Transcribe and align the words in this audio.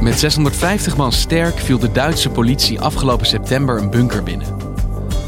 Met 0.00 0.18
650 0.18 0.96
man 0.96 1.12
sterk 1.12 1.58
viel 1.58 1.78
de 1.78 1.92
Duitse 1.92 2.30
politie 2.30 2.80
afgelopen 2.80 3.26
september 3.26 3.78
een 3.78 3.90
bunker 3.90 4.22
binnen. 4.22 4.46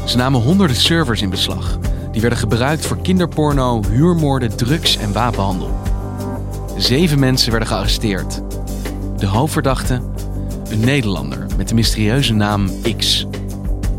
Ze 0.05 0.17
namen 0.17 0.41
honderden 0.41 0.75
servers 0.75 1.21
in 1.21 1.29
beslag. 1.29 1.77
Die 2.11 2.21
werden 2.21 2.39
gebruikt 2.39 2.85
voor 2.85 2.97
kinderporno, 2.97 3.81
huurmoorden, 3.89 4.57
drugs 4.57 4.97
en 4.97 5.13
wapenhandel. 5.13 5.77
Zeven 6.77 7.19
mensen 7.19 7.51
werden 7.51 7.69
gearresteerd. 7.69 8.41
De 9.17 9.25
hoofdverdachte, 9.25 10.01
een 10.69 10.79
Nederlander 10.79 11.45
met 11.57 11.67
de 11.67 11.75
mysterieuze 11.75 12.33
naam 12.33 12.69
X. 12.97 13.27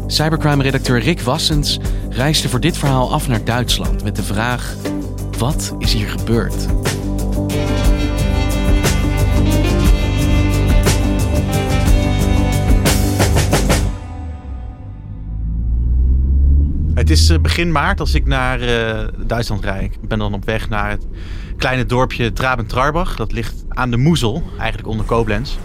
Cybercrime-redacteur 0.07 1.01
Rick 1.01 1.21
Wassens 1.21 1.79
reisde 2.11 2.49
voor 2.49 2.61
dit 2.61 2.77
verhaal 2.77 3.13
af 3.13 3.29
naar 3.29 3.45
Duitsland 3.45 4.03
met 4.03 4.17
de 4.17 4.23
vraag: 4.23 4.75
wat 5.39 5.75
is 5.79 5.93
hier 5.93 6.09
gebeurd? 6.09 6.84
Is 17.15 17.31
eh, 17.31 17.39
begin 17.39 17.73
maart 17.73 18.01
als 18.01 18.15
ik 18.15 18.27
naar 18.27 18.61
uh, 18.61 19.09
Duitsland 19.17 19.65
rijd. 19.65 19.95
Ik 19.95 20.09
ben 20.09 20.19
dan 20.19 20.35
op 20.35 20.45
weg 20.45 20.69
naar 20.69 20.91
het 20.91 21.07
kleine 21.57 21.87
dorpje 21.87 22.33
Traben-Trarbach. 22.33 23.17
Dat 23.17 23.33
ligt 23.33 23.65
aan 23.69 23.91
de 23.91 23.97
Moezel, 23.97 24.43
eigenlijk 24.59 24.89
onder 24.89 25.07
Koblenz. 25.07 25.57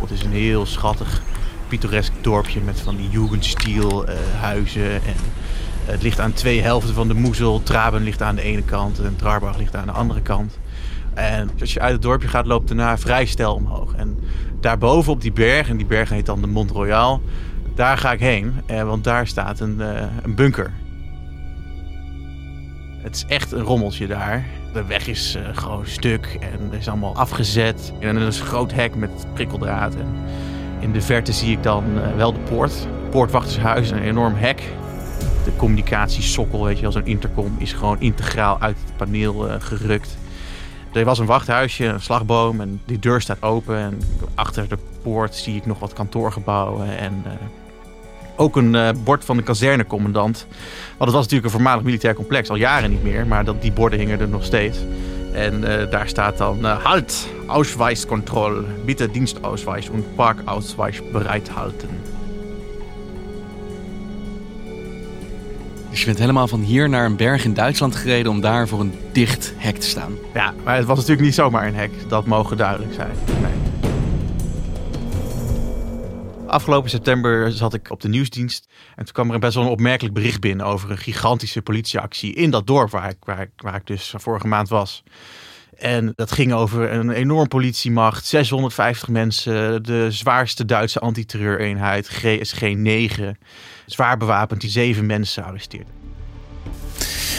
Het 0.00 0.10
is 0.10 0.22
een 0.22 0.32
heel 0.32 0.66
schattig, 0.66 1.22
pittoresk 1.68 2.12
dorpje 2.20 2.60
met 2.60 2.80
van 2.80 2.96
die 2.96 3.08
Jugendstil 3.10 4.08
uh, 4.08 4.14
huizen. 4.40 4.92
En 4.92 5.16
het 5.84 6.02
ligt 6.02 6.20
aan 6.20 6.32
twee 6.32 6.62
helften 6.62 6.94
van 6.94 7.08
de 7.08 7.14
Moezel. 7.14 7.62
Traben 7.62 8.02
ligt 8.02 8.22
aan 8.22 8.34
de 8.34 8.42
ene 8.42 8.62
kant 8.62 8.98
en 8.98 9.16
Trarbach 9.16 9.58
ligt 9.58 9.76
aan 9.76 9.86
de 9.86 9.92
andere 9.92 10.20
kant. 10.20 10.58
En 11.14 11.50
als 11.60 11.72
je 11.72 11.80
uit 11.80 11.92
het 11.92 12.02
dorpje 12.02 12.28
gaat, 12.28 12.46
loopt 12.46 12.68
daarna 12.68 12.98
vrij 12.98 13.26
stijl 13.26 13.54
omhoog. 13.54 13.94
En 13.94 14.18
daarboven 14.60 15.12
op 15.12 15.20
die 15.20 15.32
berg, 15.32 15.68
en 15.68 15.76
die 15.76 15.86
berg 15.86 16.08
heet 16.08 16.26
dan 16.26 16.40
de 16.40 16.46
Mont 16.46 16.70
Royal 16.70 17.22
daar 17.74 17.98
ga 17.98 18.12
ik 18.12 18.20
heen, 18.20 18.60
eh, 18.66 18.82
want 18.82 19.04
daar 19.04 19.26
staat 19.26 19.60
een, 19.60 19.80
eh, 19.80 20.02
een 20.22 20.34
bunker. 20.34 20.72
Het 22.96 23.14
is 23.14 23.24
echt 23.26 23.52
een 23.52 23.62
rommeltje 23.62 24.06
daar. 24.06 24.44
De 24.72 24.84
weg 24.84 25.06
is 25.06 25.36
uh, 25.36 25.42
gewoon 25.52 25.86
stuk 25.86 26.38
en 26.40 26.78
is 26.78 26.88
allemaal 26.88 27.16
afgezet. 27.16 27.92
En 28.00 28.16
er 28.16 28.26
is 28.26 28.40
een 28.40 28.46
groot 28.46 28.72
hek 28.72 28.94
met 28.94 29.10
prikkeldraad. 29.34 29.94
In 30.78 30.92
de 30.92 31.00
verte 31.00 31.32
zie 31.32 31.52
ik 31.52 31.62
dan 31.62 31.84
wel 32.16 32.32
de 32.32 32.38
poort. 32.38 32.88
Poortwachtershuis, 33.10 33.90
een 33.90 34.02
enorm 34.02 34.34
hek. 34.34 34.62
De 35.44 35.56
communicatiesokkel, 35.56 36.64
weet 36.64 36.76
je 36.76 36.82
wel, 36.82 36.92
zo'n 36.92 37.06
intercom, 37.06 37.54
is 37.58 37.72
gewoon 37.72 38.00
integraal 38.00 38.60
uit 38.60 38.76
het 38.84 38.96
paneel 38.96 39.48
gerukt. 39.58 40.16
Er 40.92 41.04
was 41.04 41.18
een 41.18 41.26
wachthuisje, 41.26 41.84
een 41.84 42.00
slagboom 42.00 42.60
en 42.60 42.80
die 42.84 42.98
deur 42.98 43.20
staat 43.20 43.42
open. 43.42 43.76
En 43.76 44.00
achter 44.34 44.68
de 44.68 44.78
poort 45.02 45.34
zie 45.34 45.56
ik 45.56 45.66
nog 45.66 45.78
wat 45.78 45.92
kantoorgebouwen 45.92 46.98
en 46.98 47.22
ook 48.36 48.56
een 48.56 48.74
uh, 48.74 48.88
bord 49.04 49.24
van 49.24 49.36
de 49.36 49.42
kazernecommandant. 49.42 50.46
Want 50.86 50.98
het 50.98 51.10
was 51.10 51.22
natuurlijk 51.22 51.44
een 51.44 51.50
voormalig 51.50 51.82
militair 51.82 52.14
complex, 52.14 52.48
al 52.48 52.56
jaren 52.56 52.90
niet 52.90 53.02
meer. 53.02 53.26
Maar 53.26 53.44
dat, 53.44 53.62
die 53.62 53.72
borden 53.72 53.98
hingen 53.98 54.20
er 54.20 54.28
nog 54.28 54.44
steeds. 54.44 54.78
En 55.32 55.60
uh, 55.60 55.90
daar 55.90 56.08
staat 56.08 56.38
dan: 56.38 56.58
uh, 56.60 56.84
Halt, 56.84 57.28
Ausweiskontrolle. 57.46 58.64
Bitte 58.84 59.10
Dienstausweis 59.10 59.90
en 59.90 60.04
Parkausweis 60.14 61.00
bereithalten. 61.12 61.88
Dus 65.90 66.00
je 66.00 66.06
bent 66.06 66.18
helemaal 66.18 66.48
van 66.48 66.60
hier 66.60 66.88
naar 66.88 67.04
een 67.04 67.16
berg 67.16 67.44
in 67.44 67.54
Duitsland 67.54 67.96
gereden 67.96 68.32
om 68.32 68.40
daar 68.40 68.68
voor 68.68 68.80
een 68.80 68.94
dicht 69.12 69.52
hek 69.56 69.76
te 69.76 69.86
staan. 69.86 70.12
Ja, 70.34 70.54
maar 70.64 70.76
het 70.76 70.86
was 70.86 70.96
natuurlijk 70.96 71.26
niet 71.26 71.34
zomaar 71.34 71.66
een 71.66 71.74
hek. 71.74 71.90
Dat 72.08 72.26
mogen 72.26 72.56
duidelijk 72.56 72.92
zijn. 72.94 73.14
Nee. 73.26 73.61
Afgelopen 76.52 76.90
september 76.90 77.52
zat 77.52 77.74
ik 77.74 77.90
op 77.90 78.00
de 78.00 78.08
nieuwsdienst. 78.08 78.68
En 78.96 79.04
toen 79.04 79.14
kwam 79.14 79.30
er 79.30 79.38
best 79.38 79.54
wel 79.54 79.64
een 79.64 79.70
opmerkelijk 79.70 80.14
bericht 80.14 80.40
binnen 80.40 80.66
over 80.66 80.90
een 80.90 80.98
gigantische 80.98 81.62
politieactie 81.62 82.34
in 82.34 82.50
dat 82.50 82.66
dorp 82.66 82.90
waar 82.90 83.10
ik, 83.10 83.16
waar 83.20 83.40
ik, 83.40 83.50
waar 83.56 83.74
ik 83.74 83.86
dus 83.86 84.14
vorige 84.16 84.46
maand 84.46 84.68
was. 84.68 85.02
En 85.78 86.12
dat 86.14 86.32
ging 86.32 86.52
over 86.52 86.92
een 86.92 87.10
enorm 87.10 87.48
politiemacht, 87.48 88.26
650 88.26 89.08
mensen, 89.08 89.82
de 89.82 90.10
zwaarste 90.10 90.64
Duitse 90.64 90.98
antiterreureenheid, 90.98 92.08
GSG 92.08 92.60
9. 92.60 93.38
Zwaar 93.86 94.16
bewapend, 94.16 94.60
die 94.60 94.70
zeven 94.70 95.06
mensen 95.06 95.44
arresteerden. 95.44 95.92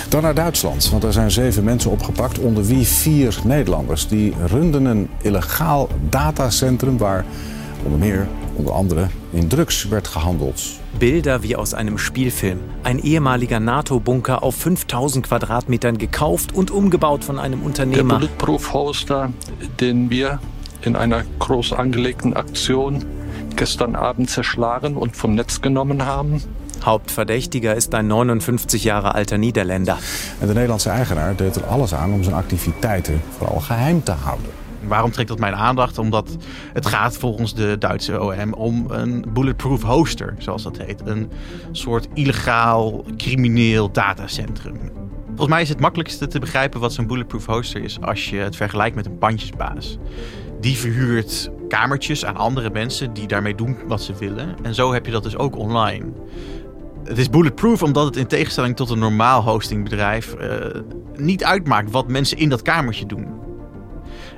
Dan 0.10 0.22
naar 0.22 0.36
Duitsland, 0.36 0.90
want 0.90 1.04
er 1.04 1.14
zijn 1.14 1.32
zeven 1.32 1.64
mensen 1.64 1.92
opgepakt, 1.92 2.40
onder 2.40 2.66
wie 2.66 2.86
vier 2.86 3.40
Nederlanders. 3.44 4.08
Die 4.08 4.34
runden 4.46 4.86
een 4.86 5.10
illegaal 5.22 5.90
datacentrum 6.10 6.98
waar 6.98 7.26
onder 7.84 8.00
meer 8.00 8.28
unter 8.58 8.76
anderem 8.76 9.10
in 9.32 9.50
Drugs 9.50 9.90
wird 9.90 10.14
gehandelt. 10.14 10.62
Bilder 11.00 11.44
wie 11.44 11.56
aus 11.56 11.74
einem 11.74 11.98
Spielfilm. 11.98 12.60
Ein 12.84 13.00
ehemaliger 13.00 13.60
NATO-Bunker 13.60 14.44
auf 14.44 14.56
5000 14.56 15.28
Quadratmetern 15.28 15.98
gekauft 15.98 16.54
und 16.54 16.72
umgebaut 16.72 17.24
von 17.24 17.40
einem 17.40 17.64
Unternehmer. 17.64 18.20
Der 18.20 18.28
Bulletproof 18.28 18.74
Hoster, 18.74 19.32
den 19.80 20.10
wir 20.10 20.40
in 20.82 20.96
einer 20.96 21.24
groß 21.40 21.74
angelegten 21.74 22.34
Aktion 22.34 23.06
gestern 23.56 23.96
Abend 23.96 24.30
zerschlagen 24.30 24.98
und 24.98 25.16
vom 25.16 25.36
Netz 25.36 25.62
genommen 25.62 26.06
haben. 26.06 26.42
Hauptverdächtiger 26.84 27.76
ist 27.76 27.94
ein 27.96 28.08
59 28.08 28.84
Jahre 28.84 29.16
alter 29.16 29.38
Niederländer. 29.38 29.98
En 30.42 30.48
de 30.48 30.56
Nederlandse 30.56 30.90
eigenaar 30.92 31.36
deed 31.36 31.56
er 31.56 31.64
alles 31.68 31.94
aan 31.94 32.14
om 32.14 32.24
zijn 32.24 32.36
activiteiten 32.36 33.22
vooral 33.38 33.60
geheim 33.60 34.04
te 34.04 34.12
houden. 34.12 34.63
Waarom 34.88 35.12
trekt 35.12 35.30
dat 35.30 35.40
mijn 35.40 35.56
aandacht? 35.56 35.98
Omdat 35.98 36.38
het 36.74 36.86
gaat 36.86 37.18
volgens 37.18 37.54
de 37.54 37.76
Duitse 37.80 38.22
OM 38.22 38.54
om 38.54 38.86
een 38.90 39.26
bulletproof 39.34 39.82
hoster, 39.82 40.36
zoals 40.38 40.64
dat 40.64 40.78
heet. 40.78 41.02
Een 41.06 41.32
soort 41.72 42.08
illegaal 42.14 43.06
crimineel 43.18 43.92
datacentrum. 43.92 44.92
Volgens 45.28 45.50
mij 45.50 45.62
is 45.62 45.70
het 45.70 45.80
makkelijkste 45.80 46.28
te 46.28 46.40
begrijpen 46.40 46.80
wat 46.80 46.94
zo'n 46.94 47.08
bulletproof 47.08 47.46
hoster 47.46 47.84
is 47.84 48.02
als 48.02 48.30
je 48.30 48.38
het 48.38 48.56
vergelijkt 48.56 48.96
met 48.96 49.06
een 49.06 49.18
pandjesbaas. 49.18 49.98
Die 50.60 50.78
verhuurt 50.78 51.52
kamertjes 51.68 52.26
aan 52.26 52.36
andere 52.36 52.70
mensen 52.70 53.14
die 53.14 53.28
daarmee 53.28 53.56
doen 53.56 53.78
wat 53.88 54.02
ze 54.02 54.14
willen. 54.16 54.56
En 54.62 54.76
zo 54.76 54.94
heb 54.94 55.06
je 55.06 55.12
dat 55.12 55.24
dus 55.24 55.38
ook 55.38 55.58
online. 55.58 56.06
Het 57.04 57.18
is 57.18 57.30
bulletproof 57.30 57.84
omdat 57.84 58.06
het 58.06 58.16
in 58.16 58.28
tegenstelling 58.28 58.76
tot 58.76 58.90
een 58.90 59.00
normaal 59.00 59.44
hostingbedrijf 59.44 60.36
uh, 60.42 60.82
niet 61.16 61.44
uitmaakt 61.44 61.92
wat 61.92 62.08
mensen 62.08 62.38
in 62.38 62.50
dat 62.50 62.62
kamertje 62.62 63.06
doen. 63.06 63.28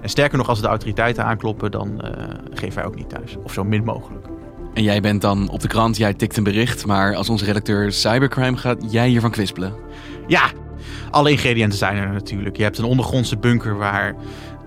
En 0.05 0.11
sterker 0.11 0.37
nog, 0.37 0.49
als 0.49 0.61
de 0.61 0.67
autoriteiten 0.67 1.25
aankloppen, 1.25 1.71
dan 1.71 2.01
uh, 2.03 2.11
geven 2.53 2.75
wij 2.75 2.85
ook 2.85 2.95
niet 2.95 3.09
thuis. 3.09 3.35
Of 3.43 3.53
zo 3.53 3.63
min 3.63 3.83
mogelijk. 3.83 4.27
En 4.73 4.83
jij 4.83 5.01
bent 5.01 5.21
dan 5.21 5.49
op 5.49 5.59
de 5.59 5.67
krant, 5.67 5.97
jij 5.97 6.13
tikt 6.13 6.37
een 6.37 6.43
bericht, 6.43 6.85
maar 6.85 7.15
als 7.15 7.29
onze 7.29 7.45
redacteur 7.45 7.91
cybercrime 7.91 8.57
gaat 8.57 8.91
jij 8.91 9.07
hiervan 9.07 9.31
kwispelen. 9.31 9.73
Ja, 10.27 10.51
alle 11.09 11.31
ingrediënten 11.31 11.77
zijn 11.77 11.97
er 11.97 12.11
natuurlijk. 12.11 12.57
Je 12.57 12.63
hebt 12.63 12.77
een 12.77 12.85
ondergrondse 12.85 13.37
bunker 13.37 13.77
waar 13.77 14.15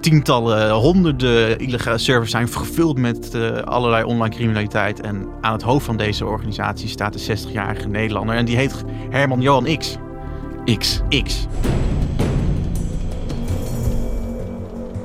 tientallen, 0.01 0.71
honderden 0.71 1.59
illegale 1.59 1.99
servers 1.99 2.31
zijn 2.31 2.49
gevuld 2.49 2.99
met 2.99 3.35
uh, 3.35 3.57
allerlei 3.57 4.05
online 4.05 4.35
criminaliteit. 4.35 5.01
En 5.01 5.29
aan 5.41 5.53
het 5.53 5.63
hoofd 5.63 5.85
van 5.85 5.97
deze 5.97 6.27
organisatie 6.27 6.89
staat 6.89 7.13
de 7.13 7.37
60-jarige 7.37 7.89
Nederlander 7.89 8.37
en 8.37 8.45
die 8.45 8.57
heet 8.57 8.85
Herman 9.11 9.41
Johan 9.41 9.77
X. 9.77 9.97
X. 10.79 11.01
X. 11.25 11.47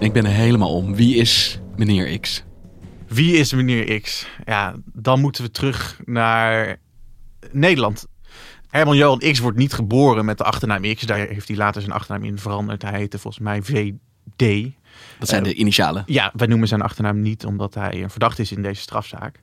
Ik 0.03 0.13
ben 0.13 0.25
er 0.25 0.31
helemaal 0.31 0.75
om. 0.75 0.95
Wie 0.95 1.15
is 1.15 1.59
meneer 1.75 2.19
X? 2.19 2.43
Wie 3.07 3.35
is 3.35 3.53
meneer 3.53 4.01
X? 4.01 4.27
Ja, 4.45 4.75
dan 4.93 5.19
moeten 5.19 5.43
we 5.43 5.51
terug 5.51 5.99
naar 6.05 6.77
Nederland. 7.51 8.07
Herman 8.67 8.97
Johan 8.97 9.19
X 9.19 9.39
wordt 9.39 9.57
niet 9.57 9.73
geboren 9.73 10.25
met 10.25 10.37
de 10.37 10.43
achternaam 10.43 10.95
X. 10.95 11.01
Daar 11.01 11.17
heeft 11.17 11.47
hij 11.47 11.57
later 11.57 11.81
zijn 11.81 11.93
achternaam 11.93 12.23
in 12.23 12.39
veranderd. 12.39 12.81
Hij 12.81 12.97
heette 12.97 13.19
volgens 13.19 13.43
mij 13.43 13.61
VD. 13.61 14.71
Dat 15.19 15.29
zijn 15.29 15.43
de 15.43 15.53
initialen. 15.53 16.03
Ja, 16.05 16.31
wij 16.35 16.47
noemen 16.47 16.67
zijn 16.67 16.81
achternaam 16.81 17.21
niet 17.21 17.45
omdat 17.45 17.73
hij 17.73 18.03
een 18.03 18.09
verdachte 18.09 18.41
is 18.41 18.51
in 18.51 18.61
deze 18.61 18.81
strafzaak. 18.81 19.39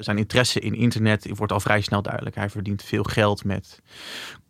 Zijn 0.00 0.18
interesse 0.18 0.60
in 0.60 0.74
internet 0.74 1.28
wordt 1.34 1.52
al 1.52 1.60
vrij 1.60 1.80
snel 1.80 2.02
duidelijk. 2.02 2.36
Hij 2.36 2.50
verdient 2.50 2.82
veel 2.82 3.02
geld 3.02 3.44
met 3.44 3.80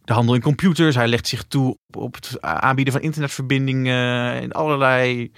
de 0.04 0.12
handel 0.12 0.34
in 0.34 0.40
computers. 0.40 0.94
Hij 0.94 1.08
legt 1.08 1.28
zich 1.28 1.42
toe 1.42 1.78
op 1.90 2.14
het 2.14 2.40
aanbieden 2.40 2.92
van 2.92 3.02
internetverbindingen. 3.02 4.42
In 4.42 4.52
allerlei 4.52 5.32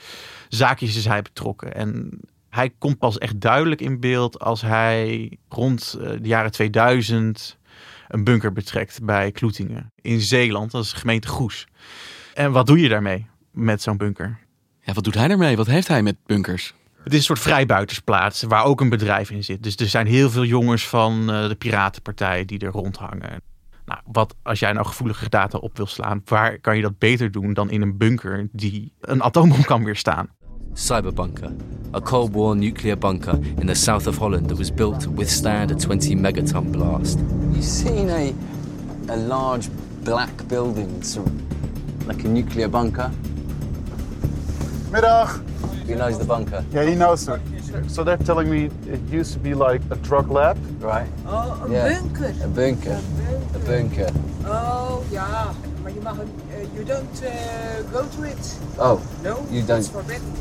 zaakjes 0.48 0.96
is 0.96 1.04
hij 1.04 1.22
betrokken. 1.22 1.74
En 1.74 2.20
hij 2.50 2.70
komt 2.78 2.98
pas 2.98 3.18
echt 3.18 3.40
duidelijk 3.40 3.80
in 3.80 4.00
beeld 4.00 4.38
als 4.40 4.60
hij 4.60 5.36
rond 5.48 5.96
eh, 6.00 6.10
de 6.10 6.28
jaren 6.28 6.52
2000 6.52 7.58
een 8.08 8.24
bunker 8.24 8.52
betrekt 8.52 9.02
bij 9.02 9.30
Kloetingen 9.30 9.92
in 10.00 10.20
Zeeland. 10.20 10.70
Dat 10.70 10.84
is 10.84 10.90
de 10.90 10.96
gemeente 10.96 11.28
Goes. 11.28 11.66
En 12.34 12.52
wat 12.52 12.66
doe 12.66 12.80
je 12.80 12.88
daarmee 12.88 13.26
met 13.50 13.82
zo'n 13.82 13.96
bunker? 13.96 14.38
Ja, 14.80 14.92
wat 14.92 15.04
doet 15.04 15.14
hij 15.14 15.28
daarmee? 15.28 15.56
Wat 15.56 15.66
heeft 15.66 15.88
hij 15.88 16.02
met 16.02 16.16
bunkers? 16.26 16.74
Het 17.02 17.12
is 17.12 17.18
een 17.18 17.24
soort 17.24 17.40
vrijbuitersplaats 17.40 18.42
waar 18.42 18.64
ook 18.64 18.80
een 18.80 18.88
bedrijf 18.88 19.30
in 19.30 19.44
zit. 19.44 19.62
Dus 19.62 19.76
er 19.76 19.88
zijn 19.88 20.06
heel 20.06 20.30
veel 20.30 20.44
jongens 20.44 20.88
van 20.88 21.20
uh, 21.20 21.48
de 21.48 21.54
Piratenpartij 21.54 22.44
die 22.44 22.58
er 22.58 22.70
rondhangen. 22.70 23.42
Nou, 23.86 24.00
wat 24.12 24.34
als 24.42 24.58
jij 24.58 24.72
nou 24.72 24.86
gevoelige 24.86 25.28
data 25.28 25.58
op 25.58 25.76
wil 25.76 25.86
slaan, 25.86 26.22
waar 26.24 26.58
kan 26.58 26.76
je 26.76 26.82
dat 26.82 26.98
beter 26.98 27.30
doen 27.30 27.52
dan 27.52 27.70
in 27.70 27.82
een 27.82 27.96
bunker 27.96 28.48
die 28.52 28.92
een 29.00 29.22
atoombom 29.22 29.64
kan 29.72 29.84
weerstaan? 29.84 30.28
Cyberbunker, 30.72 31.52
a 31.94 32.00
Cold 32.00 32.32
War 32.32 32.56
nuclear 32.56 32.98
bunker 32.98 33.38
in 33.58 33.66
the 33.66 33.74
south 33.74 34.06
of 34.06 34.16
Holland 34.16 34.48
that 34.48 34.58
was 34.58 34.74
built 34.74 35.00
to 35.00 35.14
withstand 35.14 35.70
a 35.70 35.74
20 35.74 36.16
megaton 36.16 36.70
blast. 36.70 37.18
You've 37.52 37.62
seen 37.62 38.08
a, 38.10 38.32
a 39.12 39.16
large 39.16 39.68
black 40.02 40.48
building, 40.48 41.02
like 42.06 42.24
a 42.24 42.28
nuclear 42.28 42.68
bunker? 42.68 43.10
Middag. 44.90 45.42
He 45.86 45.94
knows 45.94 46.18
the 46.18 46.24
bunker. 46.24 46.64
Yeah, 46.72 46.88
he 46.88 46.94
knows 46.94 47.28
it. 47.28 47.40
So 47.86 48.02
they're 48.04 48.24
telling 48.24 48.48
me 48.50 48.64
it 48.92 49.00
used 49.10 49.32
to 49.32 49.38
be 49.38 49.54
like 49.54 49.80
a 49.90 49.96
drug 50.00 50.30
lab. 50.30 50.56
Right. 50.80 51.08
Oh, 51.26 51.62
een 51.64 51.70
Yeah. 51.70 52.00
bunker. 52.00 52.32
A 52.42 52.46
bunker. 52.48 52.98
A 53.54 53.58
bunker. 53.66 54.10
Oh, 54.46 55.10
ja. 55.10 55.52
Maar 55.82 55.92
je 55.92 56.00
mag, 56.02 56.18
een- 56.18 56.32
eh, 56.50 56.66
you 56.72 56.84
don't 56.84 57.22
eh, 57.22 57.30
go 57.92 58.04
to 58.16 58.22
it. 58.22 58.58
Oh, 58.76 59.00
No, 59.22 59.46
you 59.48 59.56
it's 59.58 59.66
don't. 59.66 59.88
forbidden. 59.90 60.32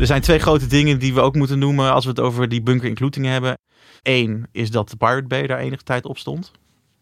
Er 0.00 0.06
zijn 0.06 0.20
twee 0.20 0.38
grote 0.38 0.66
dingen 0.66 0.98
die 0.98 1.14
we 1.14 1.20
ook 1.20 1.34
moeten 1.34 1.58
noemen 1.58 1.92
als 1.92 2.04
we 2.04 2.10
het 2.10 2.20
over 2.20 2.48
die 2.48 2.62
bunker 2.62 2.88
in 2.88 2.94
Kloetingen 2.94 3.32
hebben. 3.32 3.58
Eén 4.02 4.46
is 4.52 4.70
dat 4.70 4.88
de 4.90 4.96
Pirate 4.96 5.26
Bay 5.26 5.46
daar 5.46 5.58
enige 5.58 5.82
tijd 5.82 6.04
op 6.04 6.18
stond. 6.18 6.50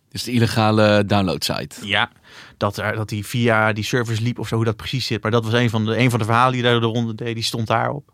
Dus 0.08 0.22
de 0.22 0.32
illegale 0.32 1.04
downloadsite. 1.06 1.87
Ja, 1.87 2.10
dat, 2.56 2.76
er, 2.76 2.96
dat 2.96 3.08
die 3.08 3.26
via 3.26 3.72
die 3.72 3.84
servers 3.84 4.20
liep 4.20 4.38
of 4.38 4.49
zo, 4.49 4.56
hoe 4.56 4.64
dat 4.64 4.76
precies 4.76 5.06
zit. 5.06 5.22
Maar 5.22 5.31
dat 5.31 5.44
was 5.44 5.52
een 5.52 5.70
van 5.70 5.84
de, 5.84 5.99
een 5.99 6.10
van 6.10 6.19
de 6.19 6.25
verhalen 6.25 6.52
die 6.52 6.62
daar 6.62 6.81
de 6.81 6.87
ronde 6.87 7.14
deed, 7.14 7.34
die 7.34 7.44
stond 7.44 7.66
daarop. 7.66 8.12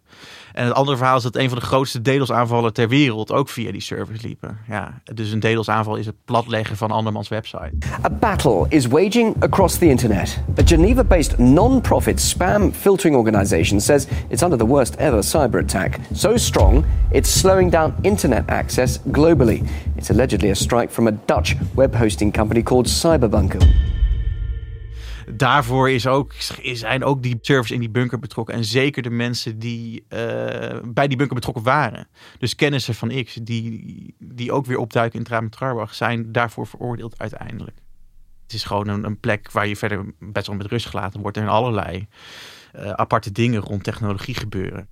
En 0.53 0.65
het 0.65 0.75
andere 0.75 0.97
verhaal 0.97 1.17
is 1.17 1.23
dat 1.23 1.37
een 1.37 1.49
van 1.49 1.59
de 1.59 1.65
grootste 1.65 2.03
DDoS-aanvallen 2.03 2.73
ter 2.73 2.89
wereld 2.89 3.33
ook 3.33 3.49
via 3.49 3.73
die 3.73 3.81
servers 3.81 4.23
liepen. 4.23 4.59
Ja, 4.69 5.01
dus 5.15 5.31
een 5.31 5.41
DDoS-aanval 5.41 5.97
is 5.97 6.07
het 6.07 6.15
platleggen 6.25 6.77
van 6.77 6.91
andermans 6.91 7.29
website. 7.29 7.73
A 8.05 8.11
battle 8.11 8.67
is 8.69 8.87
waging 8.87 9.35
across 9.39 9.79
the 9.79 9.89
internet. 9.89 10.43
A 10.61 10.63
Geneva 10.65 11.05
based 11.05 11.39
non 11.39 11.81
profit 11.81 12.21
spam 12.21 12.73
filtering 12.73 13.17
organization 13.17 13.81
says 13.81 14.07
it's 14.29 14.43
under 14.43 14.59
the 14.59 14.67
worst 14.67 14.95
ever 14.95 15.25
cyber 15.25 15.61
attack. 15.63 15.99
So 16.13 16.37
strong, 16.37 16.85
it's 17.11 17.39
slowing 17.39 17.71
down 17.71 17.95
internet 18.01 18.43
access 18.47 18.99
globally. 19.11 19.69
It's 19.97 20.11
allegedly 20.11 20.51
a 20.51 20.55
strike 20.55 20.91
from 20.93 21.07
a 21.07 21.13
Dutch 21.27 21.57
web 21.75 21.95
hosting 21.95 22.33
company 22.33 22.63
called 22.63 22.87
Cyberbunker. 22.87 24.01
Daarvoor 25.37 25.91
is 25.91 26.07
ook, 26.07 26.33
zijn 26.73 27.05
ook 27.05 27.23
die 27.23 27.39
servers 27.41 27.71
in 27.71 27.81
die 27.81 27.91
bunker 27.91 28.19
betrokken. 28.19 28.55
En 28.55 28.65
zeker 28.65 29.03
de 29.03 29.11
mensen 29.11 29.59
die 29.59 30.05
eh, 30.09 30.79
bij 30.85 31.09
die 31.09 31.17
bunker 31.17 31.35
betrokken 31.35 31.63
waren. 31.63 32.09
Dus 32.39 32.55
kennissen 32.55 32.95
van 32.95 33.25
X, 33.25 33.35
die, 33.43 34.15
die 34.19 34.53
ook 34.53 34.67
weer 34.67 34.79
opduiken 34.79 35.19
in 35.19 35.25
Traum 35.25 35.51
Trarbach, 35.51 35.95
zijn 35.95 36.33
daarvoor 36.33 36.67
veroordeeld 36.67 37.19
uiteindelijk. 37.19 37.77
Het 38.43 38.53
is 38.53 38.65
gewoon 38.65 38.89
een, 38.89 39.05
een 39.05 39.21
plek 39.21 39.51
waar 39.51 39.67
je 39.67 39.77
verder 39.77 40.15
best 40.19 40.47
wel 40.47 40.57
met 40.57 40.67
rust 40.67 40.87
gelaten 40.87 41.21
wordt. 41.21 41.37
En 41.37 41.49
allerlei 41.49 42.07
eh, 42.73 42.91
aparte 42.91 43.33
dingen 43.33 43.61
rond 43.61 43.85
technologie 43.85 44.35
gebeuren. 44.35 44.89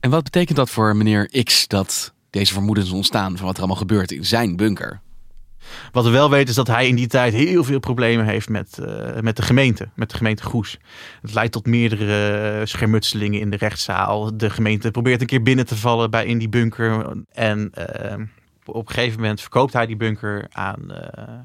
En 0.00 0.10
wat 0.10 0.24
betekent 0.24 0.56
dat 0.56 0.70
voor 0.70 0.96
meneer 0.96 1.42
X 1.44 1.68
dat 1.68 2.14
deze 2.30 2.52
vermoedens 2.52 2.90
ontstaan 2.90 3.36
van 3.36 3.46
wat 3.46 3.54
er 3.54 3.60
allemaal 3.60 3.80
gebeurt 3.80 4.12
in 4.12 4.24
zijn 4.24 4.56
bunker? 4.56 5.00
Wat 5.92 6.04
we 6.04 6.10
wel 6.10 6.30
weten 6.30 6.48
is 6.48 6.54
dat 6.54 6.66
hij 6.66 6.88
in 6.88 6.94
die 6.94 7.06
tijd 7.06 7.32
heel 7.32 7.64
veel 7.64 7.78
problemen 7.78 8.26
heeft 8.26 8.48
met, 8.48 8.78
eh, 8.78 9.20
met 9.20 9.36
de 9.36 9.42
gemeente, 9.42 9.88
met 9.94 10.10
de 10.10 10.16
gemeente 10.16 10.42
Goes. 10.42 10.78
Het 11.20 11.34
leidt 11.34 11.52
tot 11.52 11.66
meerdere 11.66 12.66
schermutselingen 12.66 13.40
in 13.40 13.50
de 13.50 13.56
rechtszaal. 13.56 14.36
De 14.36 14.50
gemeente 14.50 14.90
probeert 14.90 15.20
een 15.20 15.26
keer 15.26 15.42
binnen 15.42 15.66
te 15.66 15.76
vallen 15.76 16.10
bij 16.10 16.26
in 16.26 16.38
die 16.38 16.48
bunker. 16.48 17.16
En 17.32 17.70
eh, 17.72 18.16
op 18.72 18.88
een 18.88 18.94
gegeven 18.94 19.20
moment 19.20 19.40
verkoopt 19.40 19.72
hij 19.72 19.86
die 19.86 19.96
bunker 19.96 20.46
aan, 20.50 20.92
eh, 20.92 21.38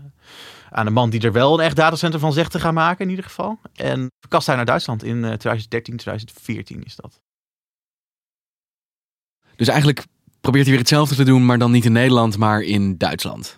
aan 0.70 0.88
een 0.88 0.94
man 0.94 1.10
die 1.10 1.22
er 1.22 1.32
wel 1.32 1.54
een 1.54 1.66
echt 1.66 1.76
datacenter 1.76 2.20
van 2.20 2.34
zegt 2.34 2.52
te 2.52 2.60
gaan 2.60 2.74
maken 2.74 3.04
in 3.04 3.10
ieder 3.10 3.26
geval. 3.26 3.60
En 3.74 4.12
verkast 4.20 4.48
hij 4.48 4.56
naar 4.56 4.66
Duitsland 4.66 5.04
in 5.04 5.16
eh, 5.16 5.34
2013, 5.34 5.98
2014 5.98 6.84
is 6.84 6.96
dat. 6.96 7.22
Dus 9.56 9.68
eigenlijk 9.68 10.06
probeert 10.42 10.64
hij 10.64 10.74
weer 10.74 10.84
hetzelfde 10.84 11.16
te 11.16 11.24
doen, 11.24 11.46
maar 11.46 11.58
dan 11.58 11.72
niet 11.72 11.86
in 11.86 11.92
Nederland, 11.92 12.38
maar 12.38 12.62
in 12.62 12.98
Duitsland. 12.98 13.58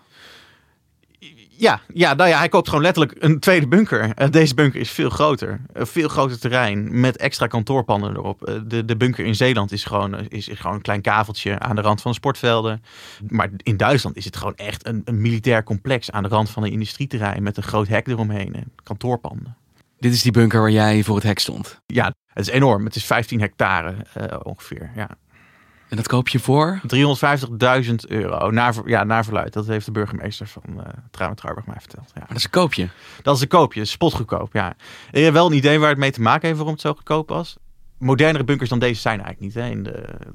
Ja, 1.59 1.81
ja, 1.93 2.13
nou 2.13 2.29
ja, 2.29 2.37
hij 2.37 2.49
koopt 2.49 2.67
gewoon 2.67 2.83
letterlijk 2.83 3.23
een 3.23 3.39
tweede 3.39 3.67
bunker. 3.67 4.13
Eh, 4.13 4.29
deze 4.29 4.53
bunker 4.53 4.79
is 4.79 4.91
veel 4.91 5.09
groter. 5.09 5.61
Een 5.73 5.87
veel 5.87 6.07
groter 6.07 6.39
terrein 6.39 6.99
met 6.99 7.17
extra 7.17 7.47
kantoorpanden 7.47 8.15
erop. 8.15 8.43
Eh, 8.43 8.55
de, 8.65 8.85
de 8.85 8.97
bunker 8.97 9.25
in 9.25 9.35
Zeeland 9.35 9.71
is 9.71 9.83
gewoon, 9.83 10.15
eh, 10.15 10.25
is, 10.29 10.47
is 10.47 10.59
gewoon 10.59 10.75
een 10.75 10.81
klein 10.81 11.01
kaveltje 11.01 11.59
aan 11.59 11.75
de 11.75 11.81
rand 11.81 12.01
van 12.01 12.11
de 12.11 12.17
sportvelden. 12.17 12.83
Maar 13.27 13.49
in 13.57 13.77
Duitsland 13.77 14.17
is 14.17 14.25
het 14.25 14.37
gewoon 14.37 14.55
echt 14.55 14.87
een, 14.87 15.01
een 15.05 15.21
militair 15.21 15.63
complex 15.63 16.11
aan 16.11 16.23
de 16.23 16.29
rand 16.29 16.49
van 16.49 16.63
een 16.63 16.71
industrieterrein 16.71 17.43
met 17.43 17.57
een 17.57 17.63
groot 17.63 17.87
hek 17.87 18.07
eromheen 18.07 18.55
en 18.55 18.71
kantoorpanden. 18.83 19.55
Dit 19.99 20.13
is 20.13 20.21
die 20.21 20.31
bunker 20.31 20.59
waar 20.59 20.71
jij 20.71 21.03
voor 21.03 21.15
het 21.15 21.23
hek 21.23 21.39
stond. 21.39 21.79
Ja, 21.85 22.13
het 22.33 22.47
is 22.47 22.53
enorm. 22.53 22.85
Het 22.85 22.95
is 22.95 23.05
15 23.05 23.39
hectare 23.39 23.95
eh, 24.13 24.39
ongeveer. 24.43 24.91
Ja. 24.95 25.09
En 25.89 25.95
dat 25.97 26.07
koop 26.07 26.27
je 26.27 26.39
voor? 26.39 26.81
350.000 27.87 27.95
euro. 28.07 28.51
Naar, 28.51 28.73
ver- 28.73 28.89
ja, 28.89 29.03
naar 29.03 29.23
verluid. 29.23 29.53
Dat 29.53 29.67
heeft 29.67 29.85
de 29.85 29.91
burgemeester 29.91 30.47
van 30.47 30.63
uh, 30.69 30.75
mij 31.65 31.79
verteld. 31.79 32.05
Ja. 32.07 32.11
Maar 32.19 32.27
dat 32.27 32.37
is 32.37 32.43
een 32.43 32.49
koopje. 32.49 32.89
Dat 33.21 33.35
is 33.35 33.41
een 33.41 33.47
koopje, 33.47 33.85
spotgoedkoop, 33.85 34.53
ja. 34.53 34.75
Ik 35.11 35.23
heb 35.23 35.33
wel 35.33 35.45
een 35.47 35.53
idee 35.57 35.79
waar 35.79 35.89
het 35.89 35.97
mee 35.97 36.11
te 36.11 36.21
maken 36.21 36.41
heeft 36.45 36.55
waarom 36.57 36.73
het 36.73 36.83
zo 36.83 36.93
goedkoop 36.93 37.29
was. 37.29 37.57
Modernere 37.97 38.43
bunkers 38.43 38.69
dan 38.69 38.79
deze 38.79 39.01
zijn 39.01 39.21
eigenlijk 39.21 39.55
niet. 39.55 39.63
Hè. 39.63 39.69
In 39.69 39.83
de, 39.83 39.91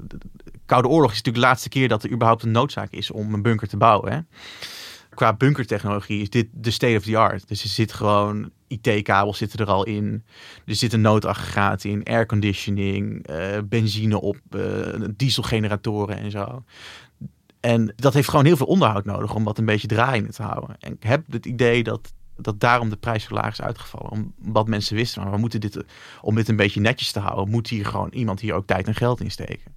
de- 0.07 0.17
de 0.17 0.51
Koude 0.65 0.87
Oorlog 0.87 1.11
is 1.11 1.17
natuurlijk 1.17 1.43
de 1.43 1.49
laatste 1.49 1.69
keer 1.69 1.87
dat 1.87 2.03
er 2.03 2.11
überhaupt 2.11 2.43
een 2.43 2.51
noodzaak 2.51 2.91
is 2.91 3.11
om 3.11 3.33
een 3.33 3.41
bunker 3.41 3.67
te 3.67 3.77
bouwen. 3.77 4.11
Hè. 4.11 4.19
Qua 5.15 5.33
bunkertechnologie 5.33 6.21
is 6.21 6.29
dit 6.29 6.47
de 6.51 6.71
state 6.71 6.97
of 6.97 7.03
the 7.03 7.17
art. 7.17 7.47
Dus 7.47 7.63
er 7.63 7.69
zit 7.69 7.93
gewoon 7.93 8.51
IT-kabels 8.67 9.37
zitten 9.37 9.59
er 9.59 9.71
al 9.71 9.83
in. 9.83 10.23
Er 10.65 10.75
zitten 10.75 11.01
noodaggregaten 11.01 11.89
in, 11.89 12.03
airconditioning, 12.03 13.27
eh 13.27 13.57
benzine 13.65 14.21
op, 14.21 14.37
eh, 14.49 14.61
dieselgeneratoren 15.15 16.17
en 16.17 16.31
zo. 16.31 16.63
En 17.59 17.93
dat 17.95 18.13
heeft 18.13 18.29
gewoon 18.29 18.45
heel 18.45 18.57
veel 18.57 18.65
onderhoud 18.65 19.05
nodig 19.05 19.35
om 19.35 19.43
dat 19.43 19.57
een 19.57 19.65
beetje 19.65 19.87
draaiende 19.87 20.31
te 20.31 20.43
houden. 20.43 20.75
En 20.79 20.93
ik 20.93 21.03
heb 21.03 21.31
het 21.31 21.45
idee 21.45 21.83
dat, 21.83 22.13
dat 22.37 22.59
daarom 22.59 22.89
de 22.89 22.95
prijs 22.95 23.23
zo 23.23 23.33
laag 23.33 23.51
is 23.51 23.61
uitgevallen. 23.61 24.33
Omdat 24.45 24.67
mensen 24.67 24.95
wisten, 24.95 25.21
maar 25.21 25.31
we 25.31 25.37
moeten 25.37 25.61
dit, 25.61 25.83
om 26.21 26.35
dit 26.35 26.47
een 26.47 26.55
beetje 26.55 26.79
netjes 26.79 27.11
te 27.11 27.19
houden, 27.19 27.49
moet 27.49 27.67
hier 27.67 27.85
gewoon 27.85 28.09
iemand 28.11 28.39
hier 28.39 28.53
ook 28.53 28.67
tijd 28.67 28.87
en 28.87 28.95
geld 28.95 29.21
in 29.21 29.31
steken. 29.31 29.71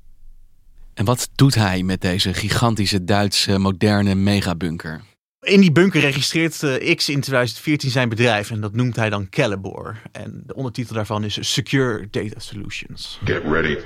En 0.94 1.04
wat 1.04 1.28
doet 1.34 1.54
hij 1.54 1.82
met 1.82 2.00
deze 2.00 2.34
gigantische 2.34 3.04
Duitse 3.04 3.58
moderne 3.58 4.14
megabunker? 4.14 5.02
In 5.46 5.60
die 5.60 5.72
bunker 5.72 6.00
registreert 6.00 6.62
eh, 6.62 6.94
X 6.94 7.08
in 7.08 7.20
2014 7.20 7.90
zijn 7.90 8.08
bedrijf 8.08 8.50
en 8.50 8.60
dat 8.60 8.74
noemt 8.74 8.96
hij 8.96 9.10
dan 9.10 9.28
Calibor. 9.28 9.96
En 10.12 10.42
de 10.46 10.54
ondertitel 10.54 10.94
daarvan 10.94 11.24
is 11.24 11.38
Secure 11.52 12.08
Data 12.10 12.38
Solutions. 12.38 13.18
Get 13.24 13.42
ready. 13.44 13.76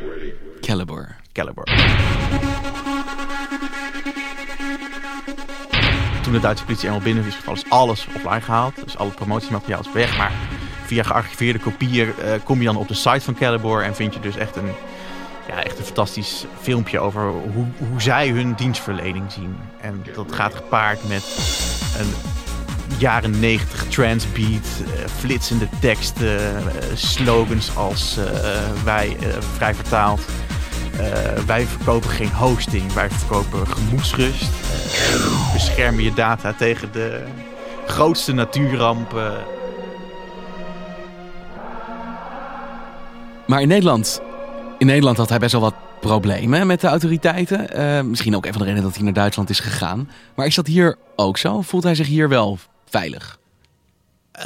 Calibor. 0.61 1.17
Calibor. 1.33 1.65
Toen 6.23 6.33
de 6.33 6.41
Duitse 6.41 6.65
politie 6.65 6.85
eenmaal 6.85 7.01
binnen 7.03 7.25
is 7.25 7.35
gevallen, 7.35 7.63
is 7.65 7.71
alles 7.71 8.07
offline 8.15 8.41
gehaald. 8.41 8.75
Dus 8.85 8.97
alle 8.97 9.11
promotiemateriaal 9.11 9.81
is 9.81 9.93
weg. 9.93 10.17
Maar 10.17 10.33
via 10.85 11.03
gearchiveerde 11.03 11.59
kopieën 11.59 12.15
eh, 12.17 12.33
kom 12.45 12.59
je 12.59 12.65
dan 12.65 12.77
op 12.77 12.89
de 12.89 12.95
site 12.95 13.21
van 13.21 13.35
Calibor 13.35 13.83
en 13.83 13.95
vind 13.95 14.15
je 14.15 14.21
dus 14.21 14.37
echt 14.37 14.57
een, 14.57 14.71
ja, 15.51 15.63
echt 15.63 15.79
een 15.79 15.85
fantastisch 15.85 16.45
filmpje 16.61 16.99
over 16.99 17.23
hoe, 17.31 17.67
hoe 17.89 18.01
zij 18.03 18.29
hun 18.29 18.55
dienstverlening 18.55 19.33
zien. 19.33 19.57
En 19.81 20.05
dat 20.15 20.33
gaat 20.33 20.55
gepaard 20.55 21.09
met 21.09 21.25
een 21.99 22.15
jaren 22.99 23.41
90 23.41 23.87
transbeat, 23.89 24.67
uh, 24.81 24.89
flitsende 25.19 25.69
teksten, 25.81 26.41
uh, 26.41 26.65
slogans 26.95 27.77
als 27.77 28.19
uh, 28.19 28.25
wij, 28.85 29.17
vrij 29.55 29.75
vertaald. 29.75 30.21
wij 31.47 31.67
verkopen 31.67 32.11
geen 32.11 32.33
hosting, 32.33 32.93
wij 32.93 33.11
verkopen 33.11 33.67
gemoedsrust. 33.67 34.51
beschermen 35.53 36.03
je 36.03 36.15
data 36.15 36.53
tegen 36.53 36.93
de 36.93 37.25
grootste 37.87 38.33
natuurrampen. 38.33 39.45
Maar 43.47 43.61
in 43.61 43.69
Nederland, 43.69 44.23
in 44.81 44.87
Nederland 44.87 45.17
had 45.17 45.29
hij 45.29 45.39
best 45.39 45.53
wel 45.53 45.61
wat 45.61 45.75
problemen 46.01 46.67
met 46.67 46.81
de 46.81 46.87
autoriteiten. 46.87 47.79
Uh, 47.81 48.01
misschien 48.01 48.37
ook 48.37 48.47
een 48.47 48.53
van 48.53 48.61
de 48.61 48.67
redenen 48.67 48.87
dat 48.87 48.97
hij 48.97 49.05
naar 49.05 49.13
Duitsland 49.13 49.51
is 49.51 49.61
gegaan. 49.61 50.11
Maar 50.35 50.47
is 50.47 50.55
dat 50.55 50.67
hier 50.67 50.97
ook 51.17 51.39
zo? 51.39 51.61
Voelt 51.61 51.83
hij 51.83 51.95
zich 51.95 52.07
hier 52.07 52.29
wel 52.29 52.59
veilig? 52.85 53.39
Uh, 54.39 54.45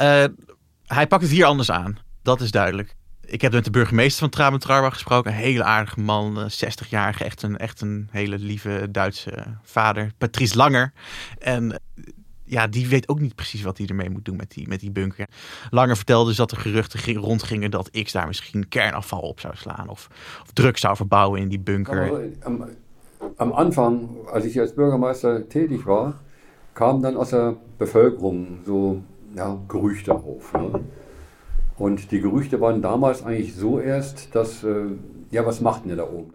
hij 0.85 1.07
pakt 1.07 1.21
het 1.21 1.31
hier 1.31 1.45
anders 1.45 1.71
aan. 1.71 1.97
Dat 2.23 2.41
is 2.41 2.51
duidelijk. 2.51 2.95
Ik 3.25 3.41
heb 3.41 3.51
met 3.51 3.63
de 3.63 3.71
burgemeester 3.71 4.19
van 4.19 4.59
Traben 4.59 4.91
gesproken. 4.91 5.31
Een 5.31 5.37
hele 5.37 5.63
aardige 5.63 5.99
man, 5.99 6.49
60-jarige, 6.51 7.23
echt 7.23 7.41
een, 7.41 7.57
echt 7.57 7.81
een 7.81 8.07
hele 8.11 8.39
lieve 8.39 8.87
Duitse 8.91 9.43
vader. 9.63 10.11
Patrice 10.17 10.57
Langer. 10.57 10.93
En 11.39 11.81
ja, 12.45 12.67
die 12.67 12.87
weet 12.87 13.09
ook 13.09 13.19
niet 13.19 13.35
precies 13.35 13.61
wat 13.61 13.77
hij 13.77 13.87
ermee 13.87 14.09
moet 14.09 14.25
doen 14.25 14.35
met 14.35 14.51
die, 14.51 14.67
met 14.67 14.79
die 14.79 14.91
bunker. 14.91 15.27
Langer 15.69 15.95
vertelde 15.95 16.27
dus 16.27 16.37
dat 16.37 16.51
er 16.51 16.57
geruchten 16.57 17.13
rondgingen 17.13 17.71
dat 17.71 17.91
X 18.03 18.11
daar 18.11 18.27
misschien 18.27 18.67
kernafval 18.67 19.21
op 19.21 19.39
zou 19.39 19.55
slaan. 19.55 19.87
Of, 19.87 20.07
of 20.41 20.51
drugs 20.53 20.81
zou 20.81 20.95
verbouwen 20.95 21.41
in 21.41 21.47
die 21.47 21.59
bunker. 21.59 22.29
Am, 22.43 22.65
am 23.35 23.51
Anfang, 23.51 24.09
als 24.31 24.45
ich 24.45 24.59
als 24.59 24.73
Bürgermeister 24.73 25.47
tätig 25.47 25.85
war, 25.85 26.13
kamen 26.73 27.01
dann 27.01 27.17
aus 27.17 27.29
der 27.29 27.55
Bevölkerung 27.77 28.59
so 28.65 29.01
ja, 29.35 29.57
Gerüchte 29.67 30.13
auf. 30.13 30.53
Ne? 30.53 30.81
Die 32.11 32.21
Gerüchte 32.21 32.59
waren 32.61 32.81
damals 32.81 33.23
eigentlich 33.23 33.55
so 33.55 33.79
erst, 33.79 34.33
dass, 34.33 34.63
äh, 34.63 34.85
ja, 35.31 35.45
was 35.45 35.59
macht 35.59 35.85
denn 35.85 35.97
da 35.97 36.03
oben? 36.03 36.34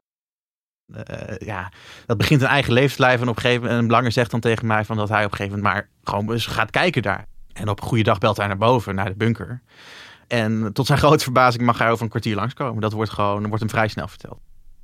Uh, 0.95 1.37
ja, 1.39 1.73
dat 2.07 2.17
begint 2.17 2.43
een 2.43 2.49
eigen 2.49 2.73
levenslijf. 2.73 3.21
En 3.21 3.29
op 3.29 3.39
gegeven 3.39 3.69
moment, 3.69 4.05
en 4.05 4.13
zegt 4.13 4.31
dan 4.31 4.41
tegen 4.41 4.67
mij 4.67 4.85
van 4.85 4.97
dat 4.97 5.09
hij 5.09 5.25
op 5.25 5.31
een 5.31 5.37
gegeven 5.37 5.59
moment 5.59 5.75
maar 5.75 5.89
gewoon 6.05 6.33
eens 6.33 6.47
gaat 6.47 6.71
kijken 6.71 7.03
daar. 7.03 7.27
En 7.53 7.69
op 7.69 7.81
een 7.81 7.87
goede 7.87 8.03
dag 8.03 8.19
belt 8.19 8.37
hij 8.37 8.47
naar 8.47 8.57
boven, 8.57 8.95
naar 8.95 9.09
de 9.09 9.17
bunker. 9.17 9.63
En 10.27 10.73
tot 10.73 10.87
zijn 10.87 10.99
grote 11.05 11.25
verbazing 11.25 11.65
mag 11.65 11.79
hij 11.79 11.91
over 11.91 12.03
een 12.03 12.11
kwartier 12.11 12.35
langskomen. 12.35 12.81
Dat 12.81 12.93
wordt 12.93 13.11
gewoon, 13.11 13.47
wordt 13.47 13.61
hem 13.61 13.71
vrij 13.71 13.89
snel 13.89 14.09
verteld. 14.09 14.41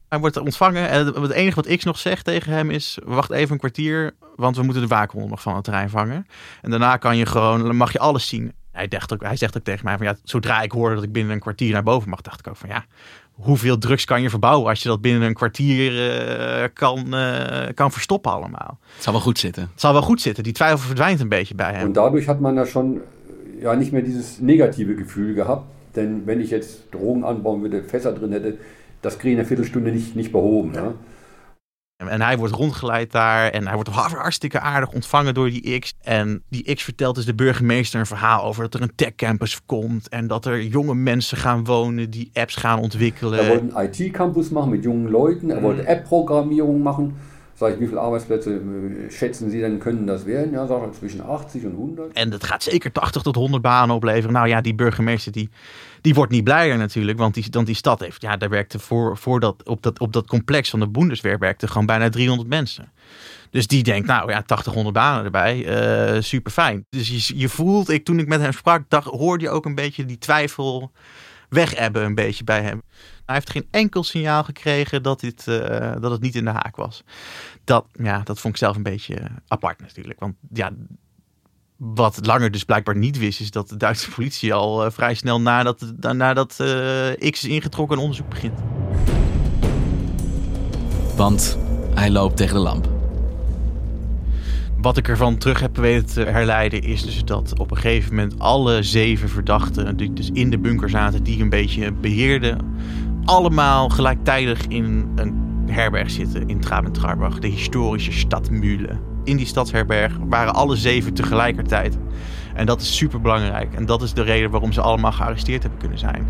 Hij 0.08 0.18
wordt 0.18 0.36
ontvangen 0.36 0.88
en 0.88 1.06
het 1.06 1.30
enige 1.30 1.62
wat 1.62 1.76
X 1.76 1.84
nog 1.84 1.98
zegt 1.98 2.25
tegen 2.25 2.52
hem 2.52 2.70
is: 2.70 2.98
wacht 3.04 3.30
even 3.30 3.52
een 3.52 3.58
kwartier, 3.58 4.14
want 4.36 4.56
we 4.56 4.62
moeten 4.62 4.82
de 4.82 4.88
waakhond 4.88 5.30
nog 5.30 5.42
van 5.42 5.54
het 5.54 5.64
terrein 5.64 5.90
vangen. 5.90 6.26
En 6.62 6.70
daarna 6.70 6.96
kan 6.96 7.16
je 7.16 7.26
gewoon, 7.26 7.76
mag 7.76 7.92
je 7.92 7.98
alles 7.98 8.28
zien. 8.28 8.52
Hij, 8.72 8.88
dacht 8.88 9.12
ook, 9.12 9.22
hij 9.22 9.36
zegt 9.36 9.56
ook 9.56 9.64
tegen 9.64 9.84
mij 9.84 9.96
van 9.96 10.06
ja, 10.06 10.16
zodra 10.22 10.62
ik 10.62 10.72
hoorde 10.72 10.94
dat 10.94 11.04
ik 11.04 11.12
binnen 11.12 11.32
een 11.32 11.40
kwartier 11.40 11.72
naar 11.72 11.82
boven 11.82 12.10
mag, 12.10 12.20
dacht 12.20 12.38
ik 12.38 12.48
ook 12.48 12.56
van 12.56 12.68
ja, 12.68 12.84
hoeveel 13.37 13.78
drugs 13.78 14.05
kan 14.05 14.23
je 14.23 14.31
verbouwen 14.31 14.69
als 14.69 14.83
je 14.83 14.88
dat 14.88 15.00
binnen 15.00 15.23
een 15.23 15.35
kwartier 15.35 15.93
uh, 15.93 16.64
kan, 16.73 17.14
uh, 17.14 17.66
kan 17.75 17.93
verstoppen 17.93 18.33
allemaal. 18.33 18.78
Het 18.95 19.02
zal 19.02 19.12
wel 19.12 19.23
goed 19.23 19.38
zitten. 19.38 19.62
Het 19.62 19.81
zal 19.81 19.93
wel 19.93 20.02
goed 20.02 20.21
zitten. 20.21 20.45
Die 20.45 20.52
twijfel 20.52 20.78
verdwijnt 20.78 21.21
een 21.21 21.28
beetje 21.28 21.55
bij 21.55 21.73
hem. 21.73 21.87
En 21.87 21.93
dadurch 21.93 22.26
hat 22.26 22.40
man 22.40 22.55
da 22.55 22.64
schon 22.64 23.00
ja 23.61 23.75
nicht 23.75 23.93
mehr 23.93 24.02
dieses 24.02 24.38
negative 24.40 24.95
Gefühl 24.95 25.35
gehabt, 25.35 25.64
denn 25.95 26.26
wenn 26.26 26.40
ich 26.40 26.50
jetzt 26.50 26.90
Drogen 26.90 27.25
anbauen 27.25 27.62
würde, 27.62 27.83
Fässer 27.83 28.12
drin 28.12 28.33
hätte, 28.33 28.59
das 29.00 29.19
kriege 29.19 29.28
ich 29.28 29.33
in 29.35 29.38
einer 29.38 29.49
Viertelstunde 29.49 29.93
nicht, 29.93 30.16
nicht 30.16 30.33
behoben. 30.33 30.75
Ja. 30.75 30.93
En 31.97 32.23
hij 32.23 32.38
wordt 32.38 32.55
rondgeleid 32.55 33.12
daar 33.12 33.50
en 33.50 33.67
hij 33.67 33.75
wordt 33.75 33.88
hartstikke 33.88 34.61
aardig 34.61 34.93
ontvangen 34.93 35.35
door 35.35 35.50
die 35.50 35.79
X. 35.79 35.95
En 36.03 36.43
die 36.49 36.75
X 36.75 36.83
vertelt 36.83 37.15
dus 37.15 37.25
de 37.25 37.35
burgemeester 37.35 38.00
een 38.00 38.07
verhaal 38.07 38.45
over 38.45 38.62
dat 38.62 38.75
er 38.75 38.83
een 38.83 38.95
tech-campus 38.95 39.61
komt. 39.67 40.09
En 40.09 40.26
dat 40.26 40.45
er 40.45 40.62
jonge 40.62 40.95
mensen 40.95 41.37
gaan 41.37 41.65
wonen 41.65 42.11
die 42.11 42.31
apps 42.33 42.57
gaan 42.57 42.79
ontwikkelen. 42.79 43.38
Hij 43.38 43.61
wilde 43.61 43.76
een 43.76 43.91
IT-campus 43.91 44.49
maken 44.49 44.71
met 44.71 44.83
jonge 44.83 45.11
Leuten. 45.11 45.49
Hij 45.49 45.61
wilde 45.61 45.88
app-programmierung 45.88 46.83
machen. 46.83 47.17
Sag 47.58 47.72
ich, 47.72 47.80
wie 47.80 47.86
viele 47.86 48.00
Arbeitsplätze 48.00 48.50
äh, 48.50 49.10
schätzen 49.10 49.50
Sie 49.50 49.60
denn 49.60 49.78
können 49.78 50.06
das 50.06 50.26
werden? 50.26 50.52
Ja, 50.52 50.66
sag 50.66 50.90
ich, 50.90 50.98
zwischen 50.98 51.20
80 51.22 51.64
en 51.64 51.70
100. 51.70 52.12
En 52.12 52.30
dat 52.30 52.44
gaat 52.44 52.62
zeker 52.62 52.92
80 52.92 53.22
tot 53.22 53.34
100 53.34 53.62
banen 53.62 53.94
opleveren. 53.94 54.32
Nou 54.32 54.48
ja, 54.48 54.60
die 54.60 54.75
burgemeester 54.75 55.32
die, 55.32 55.48
die 56.00 56.14
wordt 56.14 56.32
niet 56.32 56.44
blijer 56.44 56.76
natuurlijk. 56.76 57.18
Want 57.18 57.34
die, 57.34 57.50
dan 57.50 57.64
die 57.64 57.75
stad 57.75 58.00
heeft, 58.00 58.22
ja, 58.22 58.36
daar 58.36 58.48
werkte 58.48 58.78
voor, 58.78 59.18
op, 59.64 59.82
dat, 59.82 59.98
op 59.98 60.12
dat 60.12 60.26
complex 60.26 60.70
van 60.70 60.80
de 60.80 60.88
Bundeswehr 60.88 61.38
werkte 61.38 61.68
gewoon 61.68 61.86
bijna 61.86 62.08
300 62.08 62.48
mensen. 62.48 62.92
Dus 63.50 63.66
die 63.66 63.82
denkt, 63.82 64.06
nou 64.06 64.30
ja, 64.30 64.42
80, 64.42 64.72
100 64.72 64.94
banen 64.94 65.25
erbij. 65.25 66.14
Uh, 66.14 66.22
super 66.22 66.52
fijn. 66.52 66.86
Dus 66.90 67.28
je, 67.28 67.38
je 67.38 67.48
voelt, 67.48 67.88
ik, 67.88 68.04
toen 68.04 68.18
ik 68.18 68.28
met 68.28 68.40
hem 68.40 68.52
sprak, 68.52 68.82
dacht, 68.88 69.06
hoorde 69.06 69.44
je 69.44 69.50
ook 69.50 69.64
een 69.64 69.75
beetje 69.75 70.04
die 70.04 70.18
twijfel 70.18 70.92
wegebben 71.48 72.04
een 72.04 72.14
beetje 72.14 72.44
bij 72.44 72.62
hem. 72.62 72.82
Hij 73.26 73.35
heeft 73.35 73.50
geen 73.50 73.66
enkel 73.71 74.04
signaal 74.04 74.45
gekregen 74.45 75.02
dat, 75.02 75.21
dit, 75.21 75.47
uh, 75.49 75.92
dat 76.00 76.11
het 76.11 76.21
niet 76.21 76.35
in 76.35 76.45
de 76.45 76.50
haak 76.50 76.76
was. 76.76 77.04
Dat, 77.64 77.87
ja, 77.92 78.21
dat 78.25 78.40
vond 78.40 78.54
ik 78.54 78.61
zelf 78.61 78.76
een 78.76 78.83
beetje 78.83 79.18
apart 79.49 79.80
natuurlijk. 79.80 80.21
Want 80.21 80.35
ja, 80.52 80.73
wat 81.76 82.26
Langer 82.26 82.50
dus 82.50 82.64
blijkbaar 82.64 82.97
niet 82.97 83.18
wist, 83.18 83.40
is 83.40 83.50
dat 83.50 83.68
de 83.68 83.76
Duitse 83.76 84.11
politie 84.11 84.54
al 84.54 84.85
uh, 84.85 84.90
vrij 84.90 85.14
snel 85.14 85.40
nadat, 85.40 85.92
nadat 86.00 86.56
uh, 86.61 87.30
X 87.30 87.45
is 87.45 87.45
ingetrokken 87.45 87.97
een 87.97 88.02
onderzoek 88.02 88.28
begint. 88.28 88.59
Want 91.16 91.59
hij 91.95 92.11
loopt 92.11 92.37
tegen 92.37 92.54
de 92.54 92.61
lamp. 92.61 92.88
Wat 94.76 94.97
ik 94.97 95.09
ervan 95.09 95.38
terug 95.38 95.61
heb 95.61 95.76
weten 95.76 96.06
te 96.06 96.30
herleiden 96.30 96.83
is 96.83 97.02
dus 97.02 97.25
dat 97.25 97.59
op 97.59 97.71
een 97.71 97.76
gegeven 97.76 98.14
moment 98.14 98.38
alle 98.38 98.83
zeven 98.83 99.28
verdachten 99.28 99.97
die 99.97 100.12
dus 100.12 100.30
in 100.33 100.50
de 100.50 100.59
bunker 100.59 100.90
zaten, 100.90 101.23
die 101.23 101.42
een 101.42 101.49
beetje 101.49 101.92
beheerden, 101.92 102.59
allemaal 103.26 103.88
gelijktijdig 103.88 104.66
in 104.66 105.12
een 105.14 105.45
herberg 105.66 106.11
zitten 106.11 106.49
in 106.49 106.61
Trabant-Trarbach, 106.61 107.38
de 107.38 107.47
historische 107.47 108.12
stad 108.12 108.50
Mühle. 108.50 108.99
In 109.25 109.37
die 109.37 109.47
stadsherberg 109.47 110.16
waren 110.28 110.54
alle 110.54 110.76
zeven 110.76 111.14
tegelijkertijd. 111.14 111.99
En 112.54 112.66
dat 112.66 112.80
is 112.80 112.97
super 112.97 113.21
belangrijk. 113.21 113.75
En 113.75 113.87
dat 113.87 114.02
is 114.02 114.12
de 114.12 114.23
reden 114.23 114.50
waarom 114.50 114.73
ze 114.73 114.80
allemaal 114.80 115.12
gearresteerd 115.12 115.62
hebben 115.62 115.80
kunnen 115.80 115.99
zijn. 115.99 116.26